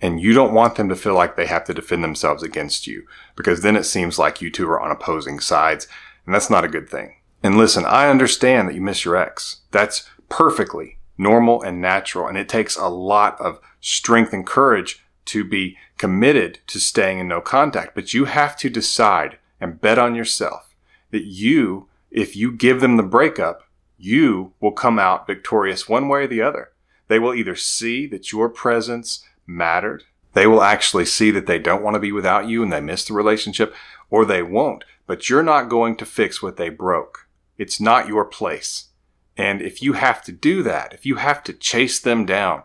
And 0.00 0.20
you 0.20 0.32
don't 0.32 0.54
want 0.54 0.76
them 0.76 0.88
to 0.88 0.96
feel 0.96 1.14
like 1.14 1.36
they 1.36 1.46
have 1.46 1.64
to 1.64 1.74
defend 1.74 2.02
themselves 2.02 2.42
against 2.42 2.86
you 2.86 3.06
because 3.36 3.60
then 3.60 3.76
it 3.76 3.84
seems 3.84 4.18
like 4.18 4.40
you 4.40 4.50
two 4.50 4.68
are 4.68 4.80
on 4.80 4.90
opposing 4.90 5.40
sides. 5.40 5.86
And 6.24 6.34
that's 6.34 6.50
not 6.50 6.64
a 6.64 6.68
good 6.68 6.88
thing. 6.88 7.16
And 7.42 7.56
listen, 7.56 7.84
I 7.84 8.08
understand 8.08 8.68
that 8.68 8.74
you 8.74 8.80
miss 8.80 9.04
your 9.04 9.16
ex. 9.16 9.60
That's 9.70 10.08
perfectly 10.28 10.98
normal 11.18 11.62
and 11.62 11.80
natural. 11.80 12.26
And 12.26 12.38
it 12.38 12.48
takes 12.48 12.76
a 12.76 12.88
lot 12.88 13.38
of 13.40 13.60
strength 13.80 14.32
and 14.32 14.46
courage 14.46 15.04
to 15.26 15.44
be 15.44 15.76
committed 15.98 16.58
to 16.66 16.80
staying 16.80 17.18
in 17.18 17.28
no 17.28 17.40
contact. 17.40 17.94
But 17.94 18.14
you 18.14 18.24
have 18.24 18.56
to 18.58 18.70
decide 18.70 19.38
and 19.60 19.80
bet 19.80 19.98
on 19.98 20.14
yourself 20.14 20.74
that 21.10 21.24
you, 21.24 21.88
if 22.10 22.34
you 22.34 22.52
give 22.52 22.80
them 22.80 22.96
the 22.96 23.02
breakup, 23.02 23.62
you 23.98 24.54
will 24.60 24.72
come 24.72 24.98
out 24.98 25.26
victorious 25.26 25.88
one 25.88 26.08
way 26.08 26.24
or 26.24 26.26
the 26.26 26.40
other. 26.40 26.70
They 27.08 27.18
will 27.18 27.34
either 27.34 27.56
see 27.56 28.06
that 28.06 28.32
your 28.32 28.48
presence 28.48 29.24
mattered. 29.56 30.04
They 30.32 30.46
will 30.46 30.62
actually 30.62 31.06
see 31.06 31.30
that 31.32 31.46
they 31.46 31.58
don't 31.58 31.82
want 31.82 31.94
to 31.94 32.00
be 32.00 32.12
without 32.12 32.48
you 32.48 32.62
and 32.62 32.72
they 32.72 32.80
miss 32.80 33.04
the 33.04 33.14
relationship, 33.14 33.74
or 34.08 34.24
they 34.24 34.42
won't. 34.42 34.84
But 35.06 35.28
you're 35.28 35.42
not 35.42 35.68
going 35.68 35.96
to 35.96 36.06
fix 36.06 36.42
what 36.42 36.56
they 36.56 36.68
broke. 36.68 37.26
It's 37.58 37.80
not 37.80 38.08
your 38.08 38.24
place. 38.24 38.86
And 39.36 39.60
if 39.60 39.82
you 39.82 39.94
have 39.94 40.22
to 40.24 40.32
do 40.32 40.62
that, 40.62 40.92
if 40.92 41.04
you 41.04 41.16
have 41.16 41.42
to 41.44 41.52
chase 41.52 41.98
them 41.98 42.26
down, 42.26 42.62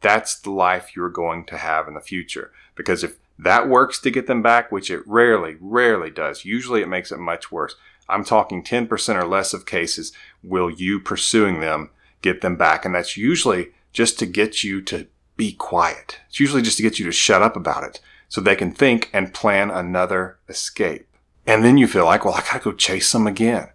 that's 0.00 0.38
the 0.38 0.50
life 0.50 0.94
you're 0.94 1.10
going 1.10 1.44
to 1.46 1.56
have 1.56 1.88
in 1.88 1.94
the 1.94 2.00
future. 2.00 2.52
Because 2.74 3.02
if 3.04 3.18
that 3.38 3.68
works 3.68 3.98
to 4.00 4.10
get 4.10 4.26
them 4.26 4.42
back, 4.42 4.70
which 4.70 4.90
it 4.90 5.06
rarely, 5.06 5.56
rarely 5.60 6.10
does, 6.10 6.44
usually 6.44 6.82
it 6.82 6.88
makes 6.88 7.12
it 7.12 7.18
much 7.18 7.50
worse. 7.50 7.76
I'm 8.08 8.24
talking 8.24 8.62
10% 8.62 9.14
or 9.14 9.26
less 9.26 9.54
of 9.54 9.66
cases 9.66 10.12
will 10.42 10.70
you 10.70 11.00
pursuing 11.00 11.60
them 11.60 11.90
get 12.22 12.40
them 12.40 12.56
back. 12.56 12.84
And 12.84 12.94
that's 12.94 13.16
usually 13.16 13.70
just 13.92 14.18
to 14.18 14.26
get 14.26 14.62
you 14.62 14.82
to 14.82 15.06
be 15.40 15.52
quiet. 15.52 16.18
It's 16.28 16.38
usually 16.38 16.60
just 16.60 16.76
to 16.76 16.82
get 16.82 16.98
you 16.98 17.06
to 17.06 17.12
shut 17.12 17.40
up 17.40 17.56
about 17.56 17.82
it 17.82 17.98
so 18.28 18.42
they 18.42 18.54
can 18.54 18.72
think 18.72 19.08
and 19.14 19.32
plan 19.32 19.70
another 19.70 20.36
escape. 20.50 21.06
And 21.46 21.64
then 21.64 21.78
you 21.78 21.88
feel 21.88 22.04
like, 22.04 22.26
well, 22.26 22.34
I 22.34 22.42
gotta 22.42 22.58
go 22.58 22.72
chase 22.72 23.10
them 23.10 23.26
again. 23.26 23.70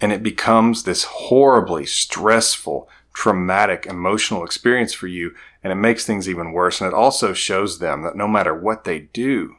And 0.00 0.12
it 0.12 0.22
becomes 0.22 0.84
this 0.84 1.02
horribly 1.02 1.86
stressful, 1.86 2.88
traumatic, 3.12 3.84
emotional 3.84 4.44
experience 4.44 4.92
for 4.92 5.08
you. 5.08 5.34
And 5.64 5.72
it 5.72 5.76
makes 5.76 6.06
things 6.06 6.28
even 6.28 6.52
worse. 6.52 6.80
And 6.80 6.86
it 6.86 6.94
also 6.94 7.32
shows 7.32 7.80
them 7.80 8.02
that 8.02 8.14
no 8.14 8.28
matter 8.28 8.54
what 8.54 8.84
they 8.84 9.00
do, 9.00 9.56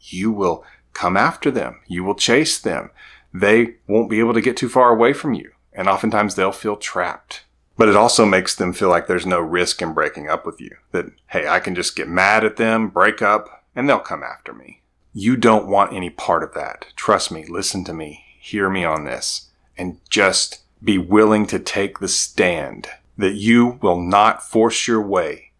you 0.00 0.32
will 0.32 0.64
come 0.92 1.16
after 1.16 1.52
them. 1.52 1.82
You 1.86 2.02
will 2.02 2.16
chase 2.16 2.58
them. 2.58 2.90
They 3.32 3.76
won't 3.86 4.10
be 4.10 4.18
able 4.18 4.34
to 4.34 4.40
get 4.40 4.56
too 4.56 4.68
far 4.68 4.90
away 4.90 5.12
from 5.12 5.34
you. 5.34 5.52
And 5.72 5.88
oftentimes 5.88 6.34
they'll 6.34 6.50
feel 6.50 6.76
trapped. 6.76 7.44
But 7.76 7.88
it 7.88 7.96
also 7.96 8.24
makes 8.24 8.54
them 8.54 8.72
feel 8.72 8.88
like 8.88 9.06
there's 9.06 9.26
no 9.26 9.40
risk 9.40 9.82
in 9.82 9.92
breaking 9.92 10.28
up 10.28 10.46
with 10.46 10.60
you. 10.60 10.76
That, 10.92 11.06
hey, 11.28 11.46
I 11.46 11.60
can 11.60 11.74
just 11.74 11.96
get 11.96 12.08
mad 12.08 12.44
at 12.44 12.56
them, 12.56 12.88
break 12.88 13.20
up, 13.20 13.64
and 13.74 13.88
they'll 13.88 13.98
come 13.98 14.22
after 14.22 14.52
me. 14.52 14.82
You 15.12 15.36
don't 15.36 15.68
want 15.68 15.92
any 15.92 16.10
part 16.10 16.42
of 16.42 16.54
that. 16.54 16.86
Trust 16.96 17.30
me, 17.30 17.44
listen 17.48 17.84
to 17.84 17.92
me, 17.92 18.24
hear 18.38 18.70
me 18.70 18.84
on 18.84 19.04
this, 19.04 19.50
and 19.76 19.98
just 20.08 20.62
be 20.82 20.98
willing 20.98 21.46
to 21.46 21.58
take 21.58 21.98
the 21.98 22.08
stand 22.08 22.88
that 23.18 23.34
you 23.34 23.78
will 23.80 24.00
not 24.00 24.42
force 24.42 24.86
your 24.86 25.00
way 25.00 25.52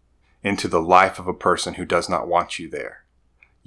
into 0.43 0.67
the 0.67 0.81
life 0.81 1.19
of 1.19 1.27
a 1.27 1.33
person 1.33 1.75
who 1.75 1.85
does 1.85 2.07
not 2.07 2.27
want 2.27 2.59
you 2.59 2.69
there. 2.69 3.03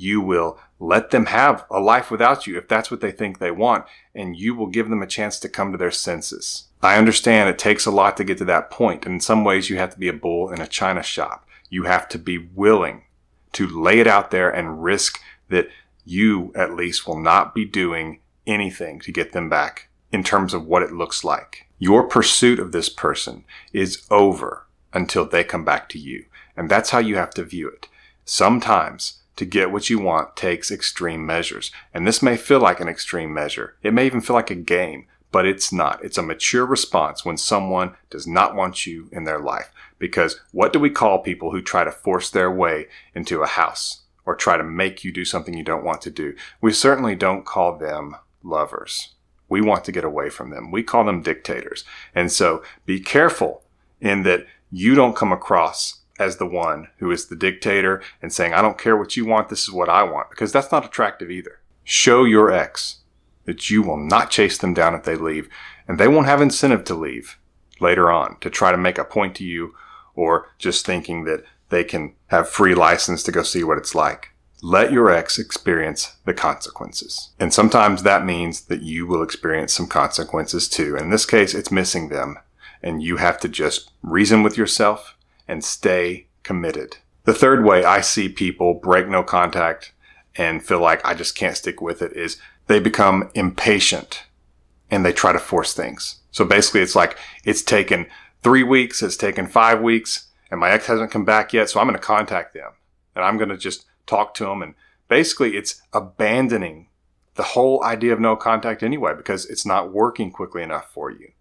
You 0.00 0.22
will 0.22 0.58
let 0.78 1.10
them 1.10 1.26
have 1.26 1.66
a 1.70 1.78
life 1.78 2.10
without 2.10 2.46
you 2.46 2.56
if 2.56 2.66
that's 2.66 2.90
what 2.90 3.02
they 3.02 3.12
think 3.12 3.38
they 3.38 3.50
want, 3.50 3.84
and 4.14 4.34
you 4.34 4.54
will 4.54 4.66
give 4.66 4.88
them 4.88 5.02
a 5.02 5.06
chance 5.06 5.38
to 5.40 5.48
come 5.48 5.72
to 5.72 5.78
their 5.78 5.90
senses. 5.90 6.68
I 6.82 6.96
understand 6.96 7.50
it 7.50 7.58
takes 7.58 7.84
a 7.84 7.90
lot 7.90 8.16
to 8.16 8.24
get 8.24 8.38
to 8.38 8.46
that 8.46 8.70
point, 8.70 9.04
and 9.04 9.16
in 9.16 9.20
some 9.20 9.44
ways 9.44 9.68
you 9.68 9.76
have 9.76 9.92
to 9.92 9.98
be 9.98 10.08
a 10.08 10.14
bull 10.14 10.50
in 10.50 10.58
a 10.58 10.66
china 10.66 11.02
shop. 11.02 11.46
You 11.68 11.84
have 11.84 12.08
to 12.08 12.18
be 12.18 12.38
willing 12.38 13.04
to 13.52 13.66
lay 13.66 14.00
it 14.00 14.06
out 14.06 14.30
there 14.30 14.48
and 14.48 14.82
risk 14.82 15.20
that 15.50 15.68
you 16.06 16.50
at 16.54 16.74
least 16.74 17.06
will 17.06 17.20
not 17.20 17.54
be 17.54 17.66
doing 17.66 18.20
anything 18.46 19.00
to 19.00 19.12
get 19.12 19.32
them 19.32 19.50
back 19.50 19.90
in 20.10 20.24
terms 20.24 20.54
of 20.54 20.64
what 20.64 20.82
it 20.82 20.92
looks 20.92 21.24
like. 21.24 21.66
Your 21.78 22.04
pursuit 22.04 22.58
of 22.58 22.72
this 22.72 22.88
person 22.88 23.44
is 23.74 24.06
over 24.10 24.66
until 24.94 25.26
they 25.26 25.44
come 25.44 25.66
back 25.66 25.90
to 25.90 25.98
you. 25.98 26.24
And 26.56 26.70
that's 26.70 26.88
how 26.88 27.00
you 27.00 27.16
have 27.16 27.30
to 27.34 27.44
view 27.44 27.68
it. 27.68 27.86
Sometimes 28.24 29.19
to 29.40 29.46
get 29.46 29.72
what 29.72 29.88
you 29.88 29.98
want 29.98 30.36
takes 30.36 30.70
extreme 30.70 31.24
measures. 31.24 31.72
And 31.94 32.06
this 32.06 32.20
may 32.20 32.36
feel 32.36 32.60
like 32.60 32.78
an 32.78 32.88
extreme 32.90 33.32
measure. 33.32 33.74
It 33.82 33.94
may 33.94 34.04
even 34.04 34.20
feel 34.20 34.36
like 34.36 34.50
a 34.50 34.54
game, 34.54 35.06
but 35.32 35.46
it's 35.46 35.72
not. 35.72 36.04
It's 36.04 36.18
a 36.18 36.22
mature 36.22 36.66
response 36.66 37.24
when 37.24 37.38
someone 37.38 37.94
does 38.10 38.26
not 38.26 38.54
want 38.54 38.84
you 38.84 39.08
in 39.10 39.24
their 39.24 39.38
life. 39.38 39.72
Because 39.98 40.38
what 40.52 40.74
do 40.74 40.78
we 40.78 40.90
call 40.90 41.20
people 41.20 41.52
who 41.52 41.62
try 41.62 41.84
to 41.84 41.90
force 41.90 42.28
their 42.28 42.50
way 42.50 42.88
into 43.14 43.40
a 43.40 43.46
house 43.46 44.02
or 44.26 44.34
try 44.34 44.58
to 44.58 44.62
make 44.62 45.04
you 45.04 45.10
do 45.10 45.24
something 45.24 45.56
you 45.56 45.64
don't 45.64 45.86
want 45.86 46.02
to 46.02 46.10
do? 46.10 46.36
We 46.60 46.74
certainly 46.74 47.14
don't 47.14 47.46
call 47.46 47.78
them 47.78 48.16
lovers. 48.42 49.14
We 49.48 49.62
want 49.62 49.86
to 49.86 49.92
get 49.92 50.04
away 50.04 50.28
from 50.28 50.50
them. 50.50 50.70
We 50.70 50.82
call 50.82 51.04
them 51.04 51.22
dictators. 51.22 51.86
And 52.14 52.30
so 52.30 52.62
be 52.84 53.00
careful 53.00 53.62
in 54.02 54.22
that 54.24 54.44
you 54.70 54.94
don't 54.94 55.16
come 55.16 55.32
across 55.32 55.99
as 56.20 56.36
the 56.36 56.46
one 56.46 56.88
who 56.98 57.10
is 57.10 57.26
the 57.26 57.34
dictator 57.34 58.02
and 58.20 58.32
saying, 58.32 58.52
I 58.52 58.62
don't 58.62 58.78
care 58.78 58.96
what 58.96 59.16
you 59.16 59.24
want, 59.24 59.48
this 59.48 59.62
is 59.62 59.72
what 59.72 59.88
I 59.88 60.02
want, 60.02 60.30
because 60.30 60.52
that's 60.52 60.70
not 60.70 60.84
attractive 60.84 61.30
either. 61.30 61.60
Show 61.82 62.24
your 62.24 62.52
ex 62.52 62.98
that 63.46 63.70
you 63.70 63.82
will 63.82 63.96
not 63.96 64.30
chase 64.30 64.58
them 64.58 64.74
down 64.74 64.94
if 64.94 65.04
they 65.04 65.16
leave, 65.16 65.48
and 65.88 65.98
they 65.98 66.06
won't 66.06 66.26
have 66.26 66.42
incentive 66.42 66.84
to 66.84 66.94
leave 66.94 67.38
later 67.80 68.12
on 68.12 68.38
to 68.40 68.50
try 68.50 68.70
to 68.70 68.76
make 68.76 68.98
a 68.98 69.04
point 69.04 69.34
to 69.36 69.44
you 69.44 69.74
or 70.14 70.48
just 70.58 70.84
thinking 70.84 71.24
that 71.24 71.42
they 71.70 71.82
can 71.82 72.14
have 72.26 72.48
free 72.48 72.74
license 72.74 73.22
to 73.22 73.32
go 73.32 73.42
see 73.42 73.64
what 73.64 73.78
it's 73.78 73.94
like. 73.94 74.28
Let 74.62 74.92
your 74.92 75.10
ex 75.10 75.38
experience 75.38 76.16
the 76.26 76.34
consequences. 76.34 77.30
And 77.40 77.54
sometimes 77.54 78.02
that 78.02 78.26
means 78.26 78.66
that 78.66 78.82
you 78.82 79.06
will 79.06 79.22
experience 79.22 79.72
some 79.72 79.86
consequences 79.86 80.68
too. 80.68 80.96
In 80.96 81.08
this 81.08 81.24
case, 81.24 81.54
it's 81.54 81.72
missing 81.72 82.10
them. 82.10 82.36
And 82.82 83.02
you 83.02 83.16
have 83.16 83.40
to 83.40 83.48
just 83.48 83.90
reason 84.02 84.42
with 84.42 84.58
yourself 84.58 85.16
and 85.50 85.64
stay 85.64 86.28
committed. 86.42 86.98
The 87.24 87.34
third 87.34 87.64
way 87.64 87.84
I 87.84 88.00
see 88.00 88.28
people 88.28 88.74
break 88.74 89.08
no 89.08 89.22
contact 89.22 89.92
and 90.36 90.64
feel 90.64 90.80
like 90.80 91.04
I 91.04 91.12
just 91.12 91.34
can't 91.34 91.56
stick 91.56 91.82
with 91.82 92.00
it 92.00 92.12
is 92.12 92.40
they 92.68 92.78
become 92.78 93.30
impatient 93.34 94.24
and 94.90 95.04
they 95.04 95.12
try 95.12 95.32
to 95.32 95.38
force 95.38 95.74
things. 95.74 96.20
So 96.30 96.44
basically 96.44 96.82
it's 96.82 96.94
like 96.94 97.18
it's 97.44 97.62
taken 97.62 98.06
three 98.42 98.62
weeks, 98.62 99.02
it's 99.02 99.16
taken 99.16 99.46
five 99.46 99.82
weeks 99.82 100.28
and 100.50 100.60
my 100.60 100.70
ex 100.70 100.86
hasn't 100.86 101.10
come 101.10 101.24
back 101.24 101.52
yet. 101.52 101.68
So 101.68 101.80
I'm 101.80 101.86
going 101.86 101.98
to 101.98 102.02
contact 102.02 102.54
them 102.54 102.72
and 103.14 103.24
I'm 103.24 103.36
going 103.36 103.50
to 103.50 103.58
just 103.58 103.86
talk 104.06 104.34
to 104.34 104.44
them. 104.44 104.62
And 104.62 104.74
basically 105.08 105.56
it's 105.56 105.82
abandoning 105.92 106.88
the 107.34 107.42
whole 107.42 107.82
idea 107.82 108.12
of 108.12 108.20
no 108.20 108.36
contact 108.36 108.82
anyway, 108.82 109.14
because 109.16 109.46
it's 109.46 109.66
not 109.66 109.92
working 109.92 110.30
quickly 110.30 110.62
enough 110.62 110.92
for 110.92 111.10
you. 111.10 111.32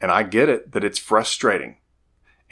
And 0.00 0.10
I 0.10 0.24
get 0.24 0.48
it 0.48 0.72
that 0.72 0.84
it's 0.84 0.98
frustrating 0.98 1.76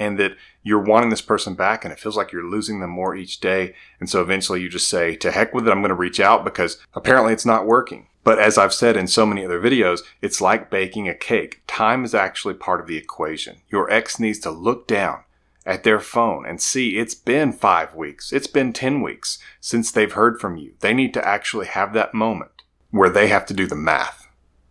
and 0.01 0.19
that 0.19 0.33
you're 0.63 0.83
wanting 0.83 1.11
this 1.11 1.21
person 1.21 1.55
back 1.55 1.85
and 1.85 1.93
it 1.93 2.01
feels 2.01 2.17
like 2.17 2.33
you're 2.33 2.43
losing 2.43 2.81
them 2.81 2.91
more 2.91 3.15
each 3.15 3.39
day. 3.39 3.75
And 4.01 4.09
so 4.09 4.23
eventually 4.23 4.63
you 4.63 4.69
just 4.69 4.89
say, 4.89 5.15
to 5.17 5.31
heck 5.31 5.55
with 5.55 5.69
it, 5.69 5.71
I'm 5.71 5.81
going 5.81 5.91
to 5.91 5.95
reach 5.95 6.19
out 6.19 6.43
because 6.43 6.79
apparently 6.95 7.35
it's 7.35 7.47
not 7.47 7.67
working. 7.67 8.09
But 8.25 8.39
as 8.39 8.59
I've 8.59 8.75
said 8.75 8.97
in 8.97 9.07
so 9.07 9.25
many 9.25 9.45
other 9.45 9.61
videos, 9.61 10.01
it's 10.21 10.41
like 10.41 10.71
baking 10.71 11.09
a 11.09 11.15
cake. 11.15 11.63
Time 11.67 12.05
is 12.05 12.15
actually 12.15 12.55
part 12.55 12.81
of 12.81 12.87
the 12.87 12.97
equation. 12.97 13.59
Your 13.69 13.91
ex 13.91 14.19
needs 14.19 14.39
to 14.41 14.51
look 14.51 14.87
down 14.87 15.25
at 15.67 15.85
their 15.85 16.01
phone 16.01 16.47
and 16.47 16.61
see 16.61 16.97
it's 16.97 17.15
been 17.15 17.53
five 17.53 17.95
weeks, 17.95 18.33
it's 18.33 18.47
been 18.47 18.73
10 18.73 19.03
weeks 19.03 19.39
since 19.61 19.93
they've 19.93 20.13
heard 20.13 20.41
from 20.41 20.57
you. 20.57 20.73
They 20.81 20.95
need 20.95 21.13
to 21.15 21.27
actually 21.27 21.67
have 21.67 21.93
that 21.93 22.15
moment 22.15 22.63
where 22.91 23.11
they 23.11 23.29
have 23.29 23.45
to 23.47 23.55
do 23.55 23.67
the 23.67 23.77
math. 23.77 24.27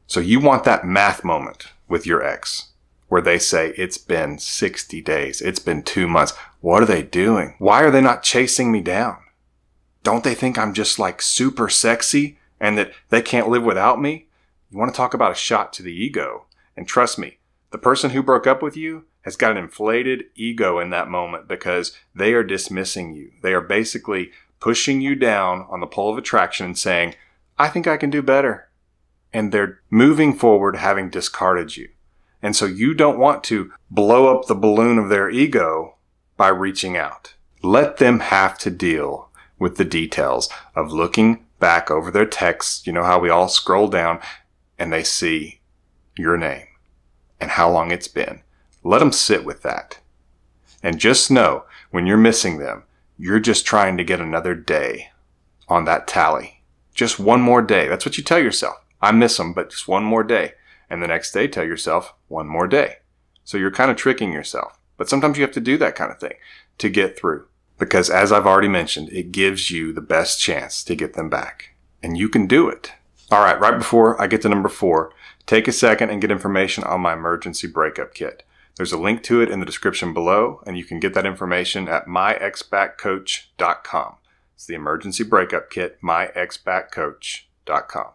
So 0.08 0.20
you 0.20 0.40
want 0.40 0.64
that 0.64 0.86
math 0.86 1.24
moment 1.24 1.68
with 1.88 2.06
your 2.08 2.24
ex 2.24 2.69
where 3.10 3.22
they 3.22 3.38
say 3.38 3.74
it's 3.76 3.98
been 3.98 4.40
60 4.40 5.02
days, 5.02 5.42
it's 5.42 5.60
been 5.60 5.84
two 5.84 6.08
months. 6.08 6.34
What 6.62 6.82
are 6.82 6.88
they 6.88 7.04
doing? 7.04 7.56
Why 7.60 7.84
are 7.84 7.92
they 7.92 8.02
not 8.02 8.24
chasing 8.24 8.72
me 8.72 8.82
down? 8.82 9.18
Don't 10.04 10.24
they 10.24 10.36
think 10.36 10.58
I'm 10.58 10.74
just 10.74 10.98
like 10.98 11.22
super 11.22 11.68
sexy 11.68 12.40
and 12.60 12.78
that 12.78 12.94
they 13.10 13.22
can't 13.22 13.50
live 13.50 13.64
without 13.64 14.02
me? 14.02 14.28
You 14.70 14.78
want 14.78 14.94
to 14.94 14.98
talk 14.98 15.14
about 15.14 15.32
a 15.32 15.36
shot 15.36 15.74
to 15.74 15.84
the 15.84 15.94
ego. 15.94 16.46
And 16.78 16.88
trust 16.88 17.20
me, 17.20 17.40
the 17.72 17.78
person 17.78 18.12
who 18.12 18.24
broke 18.24 18.48
up 18.48 18.62
with 18.62 18.78
you 18.78 19.06
has 19.22 19.36
got 19.36 19.52
an 19.52 19.58
inflated 19.58 20.26
ego 20.36 20.80
in 20.80 20.92
that 20.92 21.10
moment 21.10 21.48
because 21.48 21.98
they 22.16 22.34
are 22.34 22.44
dismissing 22.44 23.14
you. 23.14 23.32
They 23.42 23.54
are 23.54 23.62
basically 23.62 24.32
pushing 24.60 25.02
you 25.02 25.16
down 25.16 25.66
on 25.70 25.80
the 25.80 25.88
pole 25.88 26.12
of 26.12 26.18
attraction 26.18 26.66
and 26.66 26.78
saying, 26.78 27.16
I 27.58 27.68
think 27.68 27.88
I 27.88 27.98
can 27.98 28.10
do 28.10 28.22
better. 28.22 28.70
And 29.34 29.52
they're 29.52 29.80
moving 29.90 30.34
forward 30.34 30.76
having 30.76 31.10
discarded 31.10 31.76
you. 31.76 31.90
And 32.42 32.56
so 32.56 32.66
you 32.66 32.94
don't 32.94 33.20
want 33.20 33.44
to 33.46 33.72
blow 33.92 34.36
up 34.36 34.48
the 34.48 34.56
balloon 34.56 34.98
of 34.98 35.10
their 35.10 35.30
ego 35.30 35.96
by 36.38 36.48
reaching 36.48 36.96
out. 36.96 37.36
Let 37.62 37.98
them 37.98 38.22
have 38.22 38.58
to 38.60 38.70
deal 38.70 39.30
with 39.58 39.76
the 39.76 39.86
details 39.86 40.50
of 40.76 40.94
looking 40.94 41.46
back 41.60 41.92
over 41.92 42.10
their 42.10 42.26
texts. 42.26 42.88
You 42.88 42.94
know 42.94 43.04
how 43.04 43.20
we 43.20 43.30
all 43.30 43.50
scroll 43.50 43.90
down 43.90 44.20
and 44.78 44.94
they 44.94 45.04
see 45.04 45.60
your 46.18 46.38
name 46.38 46.66
and 47.40 47.52
how 47.52 47.70
long 47.70 47.92
it's 47.92 48.08
been. 48.08 48.42
Let 48.84 49.00
them 49.00 49.12
sit 49.12 49.44
with 49.44 49.62
that. 49.64 50.00
And 50.82 51.00
just 51.00 51.30
know 51.30 51.66
when 51.92 52.06
you're 52.06 52.18
missing 52.18 52.60
them, 52.60 52.84
you're 53.18 53.42
just 53.42 53.66
trying 53.66 53.98
to 53.98 54.04
get 54.06 54.22
another 54.22 54.56
day 54.56 55.10
on 55.68 55.84
that 55.86 56.08
tally. 56.08 56.64
Just 56.94 57.20
one 57.20 57.42
more 57.42 57.62
day. 57.62 57.90
That's 57.90 58.06
what 58.06 58.18
you 58.18 58.24
tell 58.24 58.40
yourself. 58.40 58.76
I 59.02 59.12
miss 59.12 59.38
them, 59.38 59.54
but 59.54 59.72
just 59.72 59.88
one 59.88 60.04
more 60.04 60.24
day. 60.24 60.54
And 60.90 61.02
the 61.02 61.08
next 61.08 61.32
day, 61.32 61.48
tell 61.48 61.66
yourself 61.66 62.14
one 62.28 62.48
more 62.48 62.68
day. 62.68 62.98
So 63.44 63.58
you're 63.58 63.72
kind 63.72 63.92
of 63.92 63.98
tricking 63.98 64.34
yourself. 64.34 64.80
But 64.98 65.10
sometimes 65.10 65.38
you 65.38 65.44
have 65.44 65.54
to 65.54 65.62
do 65.62 65.78
that 65.78 65.96
kind 65.96 66.12
of 66.12 66.20
thing 66.20 66.34
to 66.78 66.90
get 66.90 67.18
through. 67.18 67.48
Because 67.78 68.10
as 68.10 68.32
I've 68.32 68.46
already 68.46 68.68
mentioned, 68.68 69.10
it 69.10 69.32
gives 69.32 69.72
you 69.72 69.94
the 69.94 70.02
best 70.02 70.42
chance 70.42 70.84
to 70.84 70.96
get 70.96 71.14
them 71.14 71.30
back. 71.30 71.76
And 72.04 72.18
you 72.18 72.28
can 72.28 72.48
do 72.48 72.68
it. 72.68 72.94
All 73.32 73.44
right, 73.44 73.60
right 73.60 73.78
before 73.78 74.22
I 74.22 74.28
get 74.28 74.42
to 74.42 74.50
number 74.50 74.70
four, 74.70 75.14
take 75.46 75.68
a 75.68 75.72
second 75.72 76.10
and 76.10 76.20
get 76.20 76.32
information 76.32 76.84
on 76.84 77.02
my 77.02 77.14
emergency 77.14 77.68
breakup 77.68 78.14
kit. 78.14 78.44
There's 78.76 78.92
a 78.92 78.98
link 78.98 79.24
to 79.24 79.42
it 79.42 79.50
in 79.50 79.60
the 79.60 79.66
description 79.66 80.14
below, 80.14 80.62
and 80.66 80.78
you 80.78 80.86
can 80.86 81.00
get 81.00 81.14
that 81.14 81.26
information 81.26 81.88
at 81.88 82.06
myexbackcoach.com. 82.06 84.16
It's 84.56 84.66
the 84.66 84.76
emergency 84.76 85.24
breakup 85.24 85.70
kit, 85.70 86.02
myexbackcoach.com. 86.02 88.08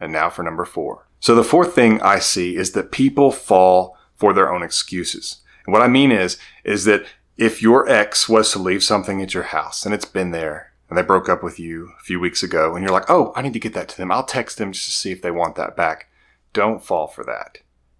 And 0.00 0.12
now 0.12 0.30
for 0.30 0.42
number 0.42 0.64
four. 0.64 1.07
So 1.20 1.34
the 1.34 1.44
fourth 1.44 1.74
thing 1.74 2.00
I 2.00 2.18
see 2.18 2.56
is 2.56 2.72
that 2.72 2.92
people 2.92 3.30
fall 3.30 3.96
for 4.14 4.32
their 4.32 4.52
own 4.52 4.62
excuses. 4.62 5.38
And 5.66 5.72
what 5.72 5.82
I 5.82 5.88
mean 5.88 6.12
is, 6.12 6.38
is 6.64 6.84
that 6.84 7.04
if 7.36 7.62
your 7.62 7.88
ex 7.88 8.28
was 8.28 8.52
to 8.52 8.58
leave 8.58 8.82
something 8.82 9.22
at 9.22 9.34
your 9.34 9.44
house 9.44 9.84
and 9.84 9.94
it's 9.94 10.04
been 10.04 10.30
there 10.30 10.72
and 10.88 10.96
they 10.96 11.02
broke 11.02 11.28
up 11.28 11.42
with 11.42 11.58
you 11.58 11.90
a 11.98 12.02
few 12.02 12.18
weeks 12.18 12.42
ago 12.42 12.74
and 12.74 12.82
you're 12.82 12.92
like, 12.92 13.08
oh, 13.08 13.32
I 13.36 13.42
need 13.42 13.52
to 13.52 13.60
get 13.60 13.74
that 13.74 13.88
to 13.90 13.96
them. 13.96 14.10
I'll 14.10 14.24
text 14.24 14.58
them 14.58 14.72
just 14.72 14.86
to 14.86 14.92
see 14.92 15.12
if 15.12 15.22
they 15.22 15.30
want 15.30 15.54
that 15.56 15.76
back. 15.76 16.08
Don't 16.52 16.84
fall 16.84 17.06
for 17.06 17.24
that. 17.24 17.58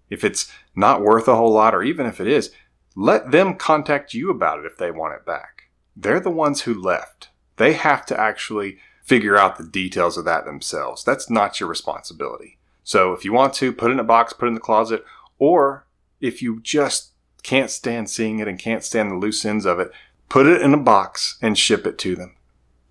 If 0.09 0.23
it's 0.23 0.51
not 0.75 1.01
worth 1.01 1.27
a 1.27 1.35
whole 1.35 1.53
lot, 1.53 1.75
or 1.75 1.83
even 1.83 2.05
if 2.05 2.19
it 2.19 2.27
is, 2.27 2.51
let 2.95 3.31
them 3.31 3.55
contact 3.55 4.13
you 4.13 4.29
about 4.29 4.59
it 4.59 4.65
if 4.65 4.77
they 4.77 4.91
want 4.91 5.13
it 5.13 5.25
back. 5.25 5.69
They're 5.95 6.19
the 6.19 6.31
ones 6.31 6.61
who 6.61 6.73
left. 6.73 7.29
They 7.57 7.73
have 7.73 8.05
to 8.07 8.19
actually 8.19 8.79
figure 9.03 9.37
out 9.37 9.57
the 9.57 9.63
details 9.63 10.17
of 10.17 10.25
that 10.25 10.45
themselves. 10.45 11.03
That's 11.03 11.29
not 11.29 11.59
your 11.59 11.69
responsibility. 11.69 12.58
So 12.89 13.13
if 13.13 13.23
you 13.23 13.31
want 13.31 13.53
to, 13.53 13.71
put 13.71 13.91
it 13.91 13.93
in 13.93 13.99
a 13.99 14.03
box, 14.03 14.33
put 14.33 14.45
it 14.45 14.47
in 14.47 14.55
the 14.55 14.59
closet, 14.59 15.05
or 15.37 15.85
if 16.19 16.41
you 16.41 16.59
just 16.59 17.11
can't 17.43 17.69
stand 17.69 18.09
seeing 18.09 18.39
it 18.39 18.47
and 18.47 18.57
can't 18.57 18.83
stand 18.83 19.11
the 19.11 19.15
loose 19.15 19.45
ends 19.45 19.67
of 19.67 19.79
it, 19.79 19.91
put 20.27 20.47
it 20.47 20.59
in 20.59 20.73
a 20.73 20.77
box 20.77 21.37
and 21.39 21.55
ship 21.55 21.85
it 21.85 21.99
to 21.99 22.15
them. 22.15 22.35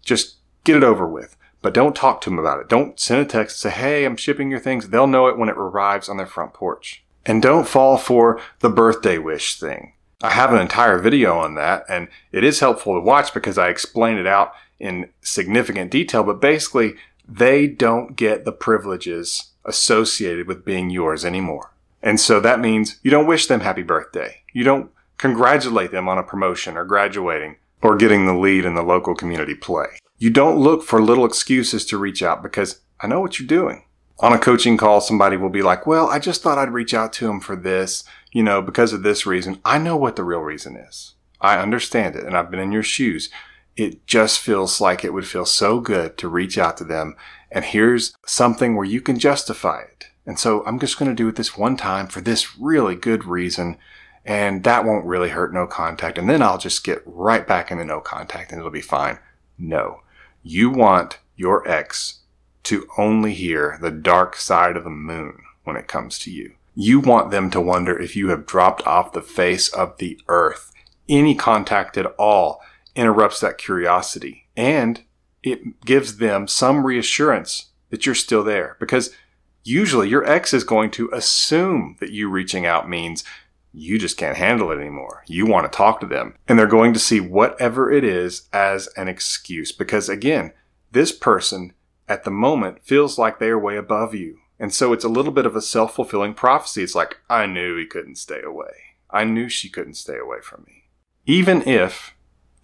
Just 0.04 0.36
get 0.62 0.76
it 0.76 0.84
over 0.84 1.04
with. 1.04 1.36
But 1.62 1.74
don't 1.74 1.96
talk 1.96 2.20
to 2.20 2.30
them 2.30 2.38
about 2.38 2.60
it. 2.60 2.68
Don't 2.68 3.00
send 3.00 3.22
a 3.22 3.24
text 3.24 3.56
and 3.56 3.72
say, 3.72 3.76
hey, 3.76 4.04
I'm 4.04 4.16
shipping 4.16 4.52
your 4.52 4.60
things. 4.60 4.90
They'll 4.90 5.08
know 5.08 5.26
it 5.26 5.36
when 5.36 5.48
it 5.48 5.58
arrives 5.58 6.08
on 6.08 6.16
their 6.16 6.26
front 6.26 6.54
porch. 6.54 7.02
And 7.26 7.42
don't 7.42 7.66
fall 7.66 7.96
for 7.98 8.40
the 8.60 8.70
birthday 8.70 9.18
wish 9.18 9.58
thing. 9.58 9.94
I 10.22 10.30
have 10.30 10.52
an 10.52 10.60
entire 10.60 11.00
video 11.00 11.36
on 11.36 11.56
that, 11.56 11.84
and 11.88 12.06
it 12.30 12.44
is 12.44 12.60
helpful 12.60 12.94
to 12.94 13.00
watch 13.00 13.34
because 13.34 13.58
I 13.58 13.68
explain 13.68 14.16
it 14.16 14.28
out 14.28 14.52
in 14.78 15.10
significant 15.22 15.90
detail. 15.90 16.22
But 16.22 16.40
basically, 16.40 16.94
they 17.28 17.66
don't 17.66 18.14
get 18.14 18.44
the 18.44 18.52
privileges 18.52 19.54
associated 19.68 20.46
with 20.46 20.64
being 20.64 20.90
yours 20.90 21.24
anymore. 21.24 21.72
And 22.02 22.18
so 22.18 22.40
that 22.40 22.60
means 22.60 22.98
you 23.02 23.10
don't 23.10 23.26
wish 23.26 23.46
them 23.46 23.60
happy 23.60 23.82
birthday. 23.82 24.42
You 24.52 24.64
don't 24.64 24.90
congratulate 25.18 25.90
them 25.90 26.08
on 26.08 26.18
a 26.18 26.22
promotion 26.22 26.76
or 26.76 26.84
graduating 26.84 27.56
or 27.82 27.96
getting 27.96 28.26
the 28.26 28.34
lead 28.34 28.64
in 28.64 28.74
the 28.74 28.82
local 28.82 29.14
community 29.14 29.54
play. 29.54 29.98
You 30.18 30.30
don't 30.30 30.58
look 30.58 30.82
for 30.82 31.00
little 31.00 31.24
excuses 31.24 31.84
to 31.86 31.98
reach 31.98 32.22
out 32.22 32.42
because 32.42 32.80
I 33.00 33.06
know 33.06 33.20
what 33.20 33.38
you're 33.38 33.46
doing. 33.46 33.84
On 34.20 34.32
a 34.32 34.38
coaching 34.38 34.76
call, 34.76 35.00
somebody 35.00 35.36
will 35.36 35.48
be 35.48 35.62
like, 35.62 35.86
well, 35.86 36.08
I 36.08 36.18
just 36.18 36.42
thought 36.42 36.58
I'd 36.58 36.72
reach 36.72 36.92
out 36.92 37.12
to 37.14 37.30
him 37.30 37.38
for 37.38 37.54
this, 37.54 38.02
you 38.32 38.42
know, 38.42 38.60
because 38.60 38.92
of 38.92 39.04
this 39.04 39.26
reason. 39.26 39.60
I 39.64 39.78
know 39.78 39.96
what 39.96 40.16
the 40.16 40.24
real 40.24 40.40
reason 40.40 40.76
is. 40.76 41.14
I 41.40 41.58
understand 41.58 42.16
it 42.16 42.24
and 42.24 42.36
I've 42.36 42.50
been 42.50 42.58
in 42.58 42.72
your 42.72 42.82
shoes. 42.82 43.30
It 43.78 44.04
just 44.08 44.40
feels 44.40 44.80
like 44.80 45.04
it 45.04 45.12
would 45.12 45.26
feel 45.26 45.46
so 45.46 45.78
good 45.78 46.18
to 46.18 46.28
reach 46.28 46.58
out 46.58 46.76
to 46.76 46.84
them. 46.84 47.14
And 47.48 47.64
here's 47.64 48.12
something 48.26 48.74
where 48.74 48.84
you 48.84 49.00
can 49.00 49.20
justify 49.20 49.82
it. 49.82 50.08
And 50.26 50.36
so 50.36 50.64
I'm 50.66 50.80
just 50.80 50.98
going 50.98 51.08
to 51.08 51.14
do 51.14 51.28
it 51.28 51.36
this 51.36 51.56
one 51.56 51.76
time 51.76 52.08
for 52.08 52.20
this 52.20 52.58
really 52.58 52.96
good 52.96 53.24
reason. 53.24 53.78
And 54.24 54.64
that 54.64 54.84
won't 54.84 55.06
really 55.06 55.28
hurt 55.28 55.54
no 55.54 55.68
contact. 55.68 56.18
And 56.18 56.28
then 56.28 56.42
I'll 56.42 56.58
just 56.58 56.82
get 56.82 57.04
right 57.06 57.46
back 57.46 57.70
into 57.70 57.84
no 57.84 58.00
contact 58.00 58.50
and 58.50 58.58
it'll 58.58 58.72
be 58.72 58.80
fine. 58.80 59.20
No, 59.56 60.00
you 60.42 60.70
want 60.70 61.20
your 61.36 61.66
ex 61.66 62.18
to 62.64 62.88
only 62.98 63.32
hear 63.32 63.78
the 63.80 63.92
dark 63.92 64.34
side 64.34 64.76
of 64.76 64.82
the 64.82 64.90
moon 64.90 65.40
when 65.62 65.76
it 65.76 65.86
comes 65.86 66.18
to 66.20 66.32
you. 66.32 66.54
You 66.74 66.98
want 66.98 67.30
them 67.30 67.48
to 67.52 67.60
wonder 67.60 67.96
if 67.96 68.16
you 68.16 68.30
have 68.30 68.44
dropped 68.44 68.84
off 68.88 69.12
the 69.12 69.22
face 69.22 69.68
of 69.68 69.98
the 69.98 70.20
earth. 70.26 70.72
Any 71.08 71.36
contact 71.36 71.96
at 71.96 72.06
all 72.18 72.60
interrupts 72.98 73.40
that 73.40 73.58
curiosity 73.58 74.48
and 74.56 75.02
it 75.42 75.80
gives 75.84 76.18
them 76.18 76.48
some 76.48 76.84
reassurance 76.84 77.66
that 77.90 78.04
you're 78.04 78.14
still 78.14 78.42
there 78.42 78.76
because 78.80 79.14
usually 79.62 80.08
your 80.08 80.24
ex 80.24 80.52
is 80.52 80.64
going 80.64 80.90
to 80.90 81.08
assume 81.12 81.96
that 82.00 82.10
you 82.10 82.28
reaching 82.28 82.66
out 82.66 82.88
means 82.88 83.24
you 83.72 83.98
just 83.98 84.16
can't 84.16 84.36
handle 84.36 84.70
it 84.72 84.78
anymore. 84.78 85.22
You 85.26 85.46
want 85.46 85.70
to 85.70 85.76
talk 85.76 86.00
to 86.00 86.06
them. 86.06 86.34
And 86.48 86.58
they're 86.58 86.66
going 86.66 86.92
to 86.94 86.98
see 86.98 87.20
whatever 87.20 87.90
it 87.90 88.02
is 88.02 88.48
as 88.52 88.88
an 88.96 89.08
excuse. 89.08 89.72
Because 89.72 90.08
again, 90.08 90.52
this 90.90 91.12
person 91.12 91.74
at 92.08 92.24
the 92.24 92.30
moment 92.30 92.82
feels 92.82 93.18
like 93.18 93.38
they 93.38 93.48
are 93.48 93.58
way 93.58 93.76
above 93.76 94.14
you. 94.14 94.38
And 94.58 94.72
so 94.72 94.92
it's 94.92 95.04
a 95.04 95.08
little 95.08 95.32
bit 95.32 95.46
of 95.46 95.54
a 95.54 95.62
self 95.62 95.94
fulfilling 95.94 96.34
prophecy. 96.34 96.82
It's 96.82 96.94
like, 96.94 97.18
I 97.28 97.46
knew 97.46 97.76
he 97.76 97.86
couldn't 97.86 98.16
stay 98.16 98.40
away. 98.42 98.72
I 99.10 99.24
knew 99.24 99.48
she 99.48 99.68
couldn't 99.68 99.94
stay 99.94 100.18
away 100.18 100.38
from 100.42 100.64
me. 100.66 100.84
Even 101.26 101.62
if 101.62 102.14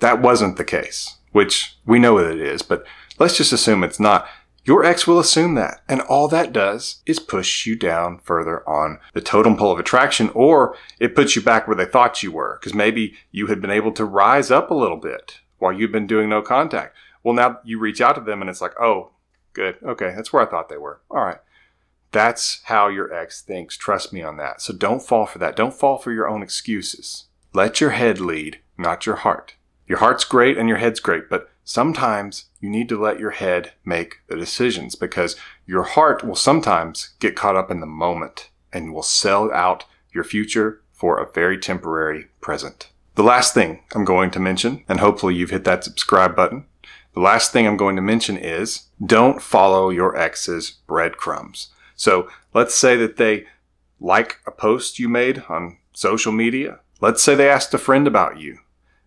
that 0.01 0.21
wasn't 0.21 0.57
the 0.57 0.65
case, 0.65 1.17
which 1.33 1.77
we 1.87 1.99
know 1.99 2.19
that 2.19 2.33
it 2.33 2.41
is, 2.41 2.63
but 2.63 2.85
let's 3.19 3.37
just 3.37 3.53
assume 3.53 3.85
it's 3.85 4.01
not. 4.01 4.27
Your 4.65 4.83
ex 4.83 5.07
will 5.07 5.19
assume 5.19 5.55
that. 5.57 5.83
And 5.89 6.01
all 6.01 6.27
that 6.29 6.53
does 6.53 7.03
is 7.05 7.19
push 7.19 7.67
you 7.67 7.77
down 7.77 8.19
further 8.21 8.67
on 8.69 8.99
the 9.13 9.21
totem 9.21 9.57
pole 9.57 9.73
of 9.73 9.79
attraction, 9.79 10.31
or 10.31 10.77
it 10.99 11.15
puts 11.15 11.37
you 11.37 11.43
back 11.43 11.69
where 11.69 11.77
they 11.77 11.85
thought 11.85 12.23
you 12.23 12.33
were, 12.33 12.59
because 12.59 12.75
maybe 12.75 13.15
you 13.31 13.49
had 13.49 13.61
been 13.61 13.71
able 13.71 13.93
to 13.93 14.05
rise 14.07 14.51
up 14.51 14.71
a 14.71 14.75
little 14.75 14.97
bit 14.97 15.41
while 15.59 15.73
you've 15.73 15.93
been 15.93 16.07
doing 16.07 16.31
no 16.31 16.41
contact. 16.41 16.97
Well, 17.23 17.35
now 17.35 17.59
you 17.65 17.79
reach 17.79 18.01
out 18.01 18.15
to 18.15 18.21
them 18.23 18.41
and 18.41 18.49
it's 18.49 18.61
like, 18.61 18.79
oh, 18.81 19.11
good. 19.53 19.77
Okay. 19.83 20.13
That's 20.17 20.33
where 20.33 20.47
I 20.47 20.51
thought 20.51 20.69
they 20.69 20.77
were. 20.79 21.01
All 21.11 21.25
right. 21.25 21.39
That's 22.13 22.63
how 22.65 22.89
your 22.89 23.13
ex 23.13 23.43
thinks. 23.43 23.77
Trust 23.77 24.13
me 24.13 24.23
on 24.23 24.37
that. 24.37 24.63
So 24.63 24.73
don't 24.73 25.03
fall 25.03 25.27
for 25.27 25.39
that. 25.39 25.57
Don't 25.57 25.75
fall 25.75 25.99
for 25.99 26.13
your 26.13 26.29
own 26.29 26.43
excuses. 26.43 27.25
Let 27.53 27.81
your 27.81 27.91
head 27.91 28.21
lead, 28.21 28.61
not 28.79 29.05
your 29.05 29.17
heart. 29.17 29.55
Your 29.87 29.99
heart's 29.99 30.25
great 30.25 30.57
and 30.57 30.69
your 30.69 30.79
head's 30.79 31.01
great, 31.01 31.29
but 31.29 31.51
sometimes 31.65 32.47
you 32.61 32.71
need 32.71 32.89
to 32.89 33.01
let 33.01 33.19
your 33.19 33.33
head 33.33 33.73
make 33.85 34.21
the 34.29 34.37
decisions 34.37 34.95
because 34.95 35.37
your 35.67 35.83
heart 35.83 36.25
will 36.25 36.37
sometimes 36.37 37.11
get 37.21 37.37
caught 37.37 37.57
up 37.57 37.71
in 37.71 37.81
the 37.81 37.87
moment 37.87 38.51
and 38.73 38.93
will 38.93 39.03
sell 39.03 39.53
out 39.53 39.85
your 40.13 40.25
future 40.25 40.81
for 40.93 41.19
a 41.19 41.31
very 41.33 41.59
temporary 41.59 42.29
present. 42.41 42.91
The 43.15 43.23
last 43.23 43.55
thing 43.55 43.81
I'm 43.95 44.05
going 44.05 44.31
to 44.33 44.41
mention, 44.41 44.85
and 44.89 45.01
hopefully 45.01 45.35
you've 45.35 45.51
hit 45.51 45.65
that 45.65 45.85
subscribe 45.85 46.35
button. 46.35 46.65
The 47.15 47.21
last 47.21 47.53
thing 47.53 47.67
I'm 47.67 47.77
going 47.77 47.97
to 47.97 48.03
mention 48.03 48.37
is 48.37 48.89
don't 49.05 49.41
follow 49.41 49.91
your 49.91 50.17
ex's 50.17 50.79
breadcrumbs. 50.87 51.69
So 51.95 52.29
let's 52.53 52.75
say 52.75 52.97
that 52.97 53.17
they 53.17 53.47
like 54.01 54.41
a 54.47 54.51
post 54.51 54.99
you 54.99 55.09
made 55.09 55.45
on 55.49 55.79
social 55.93 56.33
media. 56.33 56.81
Let's 57.01 57.23
say 57.23 57.35
they 57.35 57.49
asked 57.49 57.73
a 57.75 57.79
friend 57.79 58.07
about 58.07 58.41
you. 58.41 58.59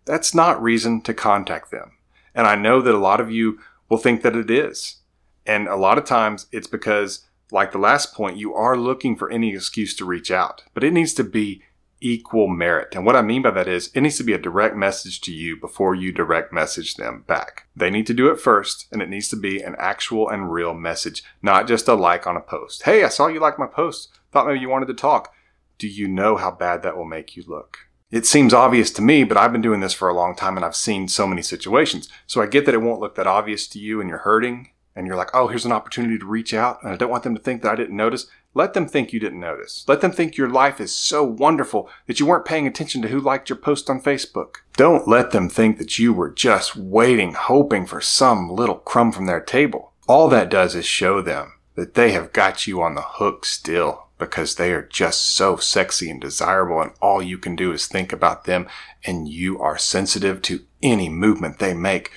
That's 0.08 0.34
not 0.34 0.62
reason 0.62 1.02
to 1.02 1.14
contact 1.14 1.70
them. 1.70 1.92
And 2.34 2.48
I 2.48 2.56
know 2.56 2.82
that 2.82 2.96
a 2.96 2.98
lot 2.98 3.20
of 3.20 3.30
you 3.30 3.60
will 3.90 3.98
think 3.98 4.22
that 4.24 4.36
it 4.36 4.50
is. 4.50 4.98
And 5.46 5.68
a 5.68 5.76
lot 5.76 5.98
of 5.98 6.06
times 6.06 6.48
it's 6.52 6.68
because, 6.68 7.26
like 7.52 7.72
the 7.72 7.78
last 7.78 8.14
point, 8.14 8.38
you 8.38 8.54
are 8.54 8.78
looking 8.78 9.16
for 9.16 9.30
any 9.30 9.54
excuse 9.54 9.96
to 9.98 10.06
reach 10.06 10.32
out, 10.32 10.64
but 10.74 10.84
it 10.84 10.94
needs 10.94 11.14
to 11.16 11.24
be 11.24 11.64
equal 12.00 12.48
merit. 12.48 12.96
And 12.96 13.06
what 13.06 13.16
I 13.16 13.22
mean 13.22 13.42
by 13.42 13.52
that 13.52 13.68
is 13.68 13.89
it 13.93 14.02
needs 14.02 14.17
to 14.17 14.24
be 14.24 14.34
a 14.34 14.38
direct 14.38 14.76
message 14.76 15.20
to 15.22 15.34
you 15.34 15.60
before 15.60 15.96
you 15.96 16.12
direct 16.12 16.54
message 16.54 16.96
them 16.96 17.24
back. 17.28 17.67
They 17.76 17.89
need 17.89 18.08
to 18.08 18.13
do 18.13 18.30
it 18.30 18.39
first, 18.39 18.88
and 18.91 19.02
it 19.02 19.10
needs 19.10 19.30
to 19.30 19.36
be 19.36 19.62
an 19.62 19.76
actual 19.78 20.30
and 20.30 20.52
real 20.52 20.74
message, 20.74 21.24
not 21.41 21.67
just 21.67 21.88
a 21.88 21.96
like 21.96 22.28
on 22.28 22.38
a 22.38 22.41
post. 22.41 22.84
Hey, 22.84 23.04
I 23.04 23.10
saw 23.10 23.28
you 23.28 23.39
like 23.39 23.60
my 23.60 23.67
post. 23.67 24.10
Thought 24.32 24.48
maybe 24.48 24.60
you 24.60 24.70
wanted 24.70 24.88
to 24.88 24.93
talk. 24.93 25.34
Do 25.78 25.88
you 25.88 26.08
know 26.08 26.38
how 26.38 26.52
bad 26.52 26.84
that 26.84 26.98
will 26.98 27.06
make 27.06 27.36
you 27.36 27.43
look? 27.48 27.87
It 28.10 28.26
seems 28.26 28.54
obvious 28.54 28.89
to 28.91 29.02
me, 29.02 29.26
but 29.26 29.36
I've 29.36 29.52
been 29.52 29.62
doing 29.62 29.82
this 29.82 29.93
for 29.93 30.08
a 30.08 30.13
long 30.13 30.34
time 30.34 30.56
and 30.56 30.65
I've 30.65 30.78
seen 30.78 31.10
so 31.10 31.28
many 31.28 31.41
situations. 31.41 32.08
So 32.26 32.41
I 32.41 32.46
get 32.48 32.65
that 32.65 32.74
it 32.74 32.82
won't 32.82 33.02
look 33.02 33.15
that 33.15 33.28
obvious 33.28 33.67
to 33.67 33.80
you 33.80 34.00
and 34.00 34.10
you're 34.10 34.20
hurting 34.20 34.70
and 34.96 35.06
you're 35.06 35.17
like, 35.17 35.30
oh, 35.34 35.48
here's 35.48 35.65
an 35.65 35.74
opportunity 35.74 36.17
to 36.17 36.26
reach 36.26 36.54
out. 36.54 36.82
And 36.82 36.93
I 36.93 36.96
don't 36.96 37.10
want 37.10 37.24
them 37.24 37.36
to 37.36 37.41
think 37.41 37.62
that 37.62 37.72
I 37.72 37.76
didn't 37.76 37.98
notice. 37.98 38.28
Let 38.54 38.74
them 38.74 38.88
think 38.88 39.12
you 39.12 39.20
didn't 39.20 39.41
notice. 39.41 39.84
Let 39.89 40.00
them 40.00 40.13
think 40.13 40.38
your 40.38 40.50
life 40.50 40.80
is 40.80 40.96
so 40.96 41.22
wonderful 41.22 41.89
that 42.06 42.20
you 42.20 42.26
weren't 42.26 42.46
paying 42.46 42.65
attention 42.65 43.02
to 43.02 43.10
who 43.10 43.20
liked 43.20 43.50
your 43.50 43.58
post 43.58 43.89
on 43.89 44.02
Facebook. 44.02 44.56
Don't 44.78 45.06
let 45.06 45.32
them 45.32 45.50
think 45.50 45.78
that 45.78 46.00
you 46.00 46.13
were 46.13 46.32
just 46.32 46.78
waiting, 46.78 47.34
hoping 47.34 47.86
for 47.86 48.00
some 48.00 48.50
little 48.50 48.76
crumb 48.76 49.12
from 49.12 49.26
their 49.26 49.41
table. 49.41 49.91
All 50.08 50.30
that 50.30 50.50
does 50.50 50.76
is 50.76 50.86
show 50.86 51.22
them 51.22 51.56
that 51.76 51.96
they 51.96 52.12
have 52.12 52.32
got 52.32 52.65
you 52.65 52.82
on 52.82 52.96
the 52.96 53.02
hook 53.02 53.46
still 53.46 54.07
because 54.17 54.56
they 54.56 54.71
are 54.71 54.82
just 54.82 55.21
so 55.21 55.58
sexy 55.58 56.10
and 56.10 56.19
desirable 56.19 56.82
and 56.82 56.91
all 57.01 57.21
you 57.21 57.38
can 57.38 57.56
do 57.56 57.71
is 57.71 57.88
think 57.88 58.12
about 58.12 58.45
them 58.45 58.67
and 59.03 59.27
you 59.27 59.60
are 59.60 59.77
sensitive 59.77 60.41
to 60.43 60.62
any 60.82 61.10
movement 61.10 61.60
they 61.60 61.73
make. 61.73 62.12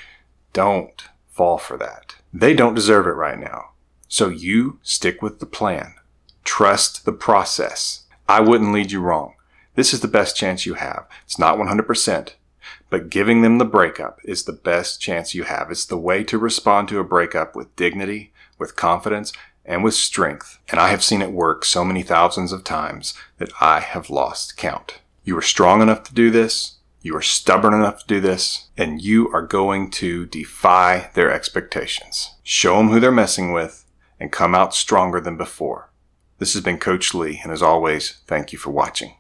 Don't 0.53 1.03
fall 1.29 1.59
for 1.59 1.77
that. 1.77 2.17
They 2.33 2.55
don't 2.55 2.75
deserve 2.75 3.07
it 3.07 3.11
right 3.11 3.39
now. 3.39 3.71
So 4.09 4.29
you 4.29 4.79
stick 4.83 5.23
with 5.23 5.41
the 5.41 5.47
plan. 5.47 5.95
Trust 6.45 7.05
the 7.05 7.13
process. 7.13 8.05
I 8.29 8.41
wouldn't 8.41 8.73
lead 8.73 8.93
you 8.93 9.01
wrong. 9.01 9.35
This 9.75 9.95
is 9.95 10.01
the 10.01 10.09
best 10.09 10.37
chance 10.37 10.67
you 10.67 10.75
have. 10.75 11.07
It's 11.25 11.39
not 11.39 11.59
100%, 11.59 12.33
but 12.89 13.11
giving 13.11 13.43
them 13.43 13.59
the 13.59 13.65
breakup 13.65 14.19
is 14.25 14.45
the 14.45 14.53
best 14.53 15.01
chance 15.01 15.35
you 15.35 15.45
have. 15.45 15.71
It's 15.71 15.85
the 15.85 15.97
way 15.97 16.25
to 16.25 16.39
respond 16.39 16.89
to 16.89 16.99
a 16.99 17.05
breakup 17.05 17.55
with 17.55 17.75
dignity, 17.77 18.33
with 18.59 18.77
confidence, 18.77 19.33
and 19.65 19.85
with 19.85 19.95
strength, 19.95 20.59
and 20.69 20.81
I 20.81 20.89
have 20.89 21.05
seen 21.05 21.23
it 21.23 21.33
work 21.33 21.65
so 21.65 21.85
many 21.85 22.03
thousands 22.03 22.53
of 22.53 22.65
times 22.65 23.15
that 23.39 23.53
I 23.61 23.81
have 23.81 24.11
lost 24.11 24.57
count. 24.57 25.01
You 25.25 25.37
are 25.39 25.43
strong 25.43 25.83
enough 25.83 26.03
to 26.05 26.15
do 26.15 26.31
this, 26.31 26.79
you 27.03 27.17
are 27.17 27.23
stubborn 27.23 27.73
enough 27.73 28.01
to 28.01 28.07
do 28.07 28.21
this, 28.21 28.69
and 28.77 29.01
you 29.01 29.33
are 29.33 29.43
going 29.43 29.91
to 29.93 30.27
defy 30.27 31.11
their 31.15 31.33
expectations. 31.33 32.35
Show 32.43 32.77
them 32.77 32.89
who 32.89 33.01
they're 33.01 33.11
messing 33.11 33.53
with 33.53 33.87
and 34.19 34.31
come 34.31 34.55
out 34.55 34.75
stronger 34.75 35.21
than 35.21 35.37
before. 35.37 35.91
This 36.39 36.53
has 36.55 36.63
been 36.63 36.79
Coach 36.79 37.15
Lee, 37.15 37.41
and 37.43 37.53
as 37.53 37.63
always, 37.63 38.21
thank 38.27 38.53
you 38.53 38.59
for 38.59 38.71
watching. 38.71 39.15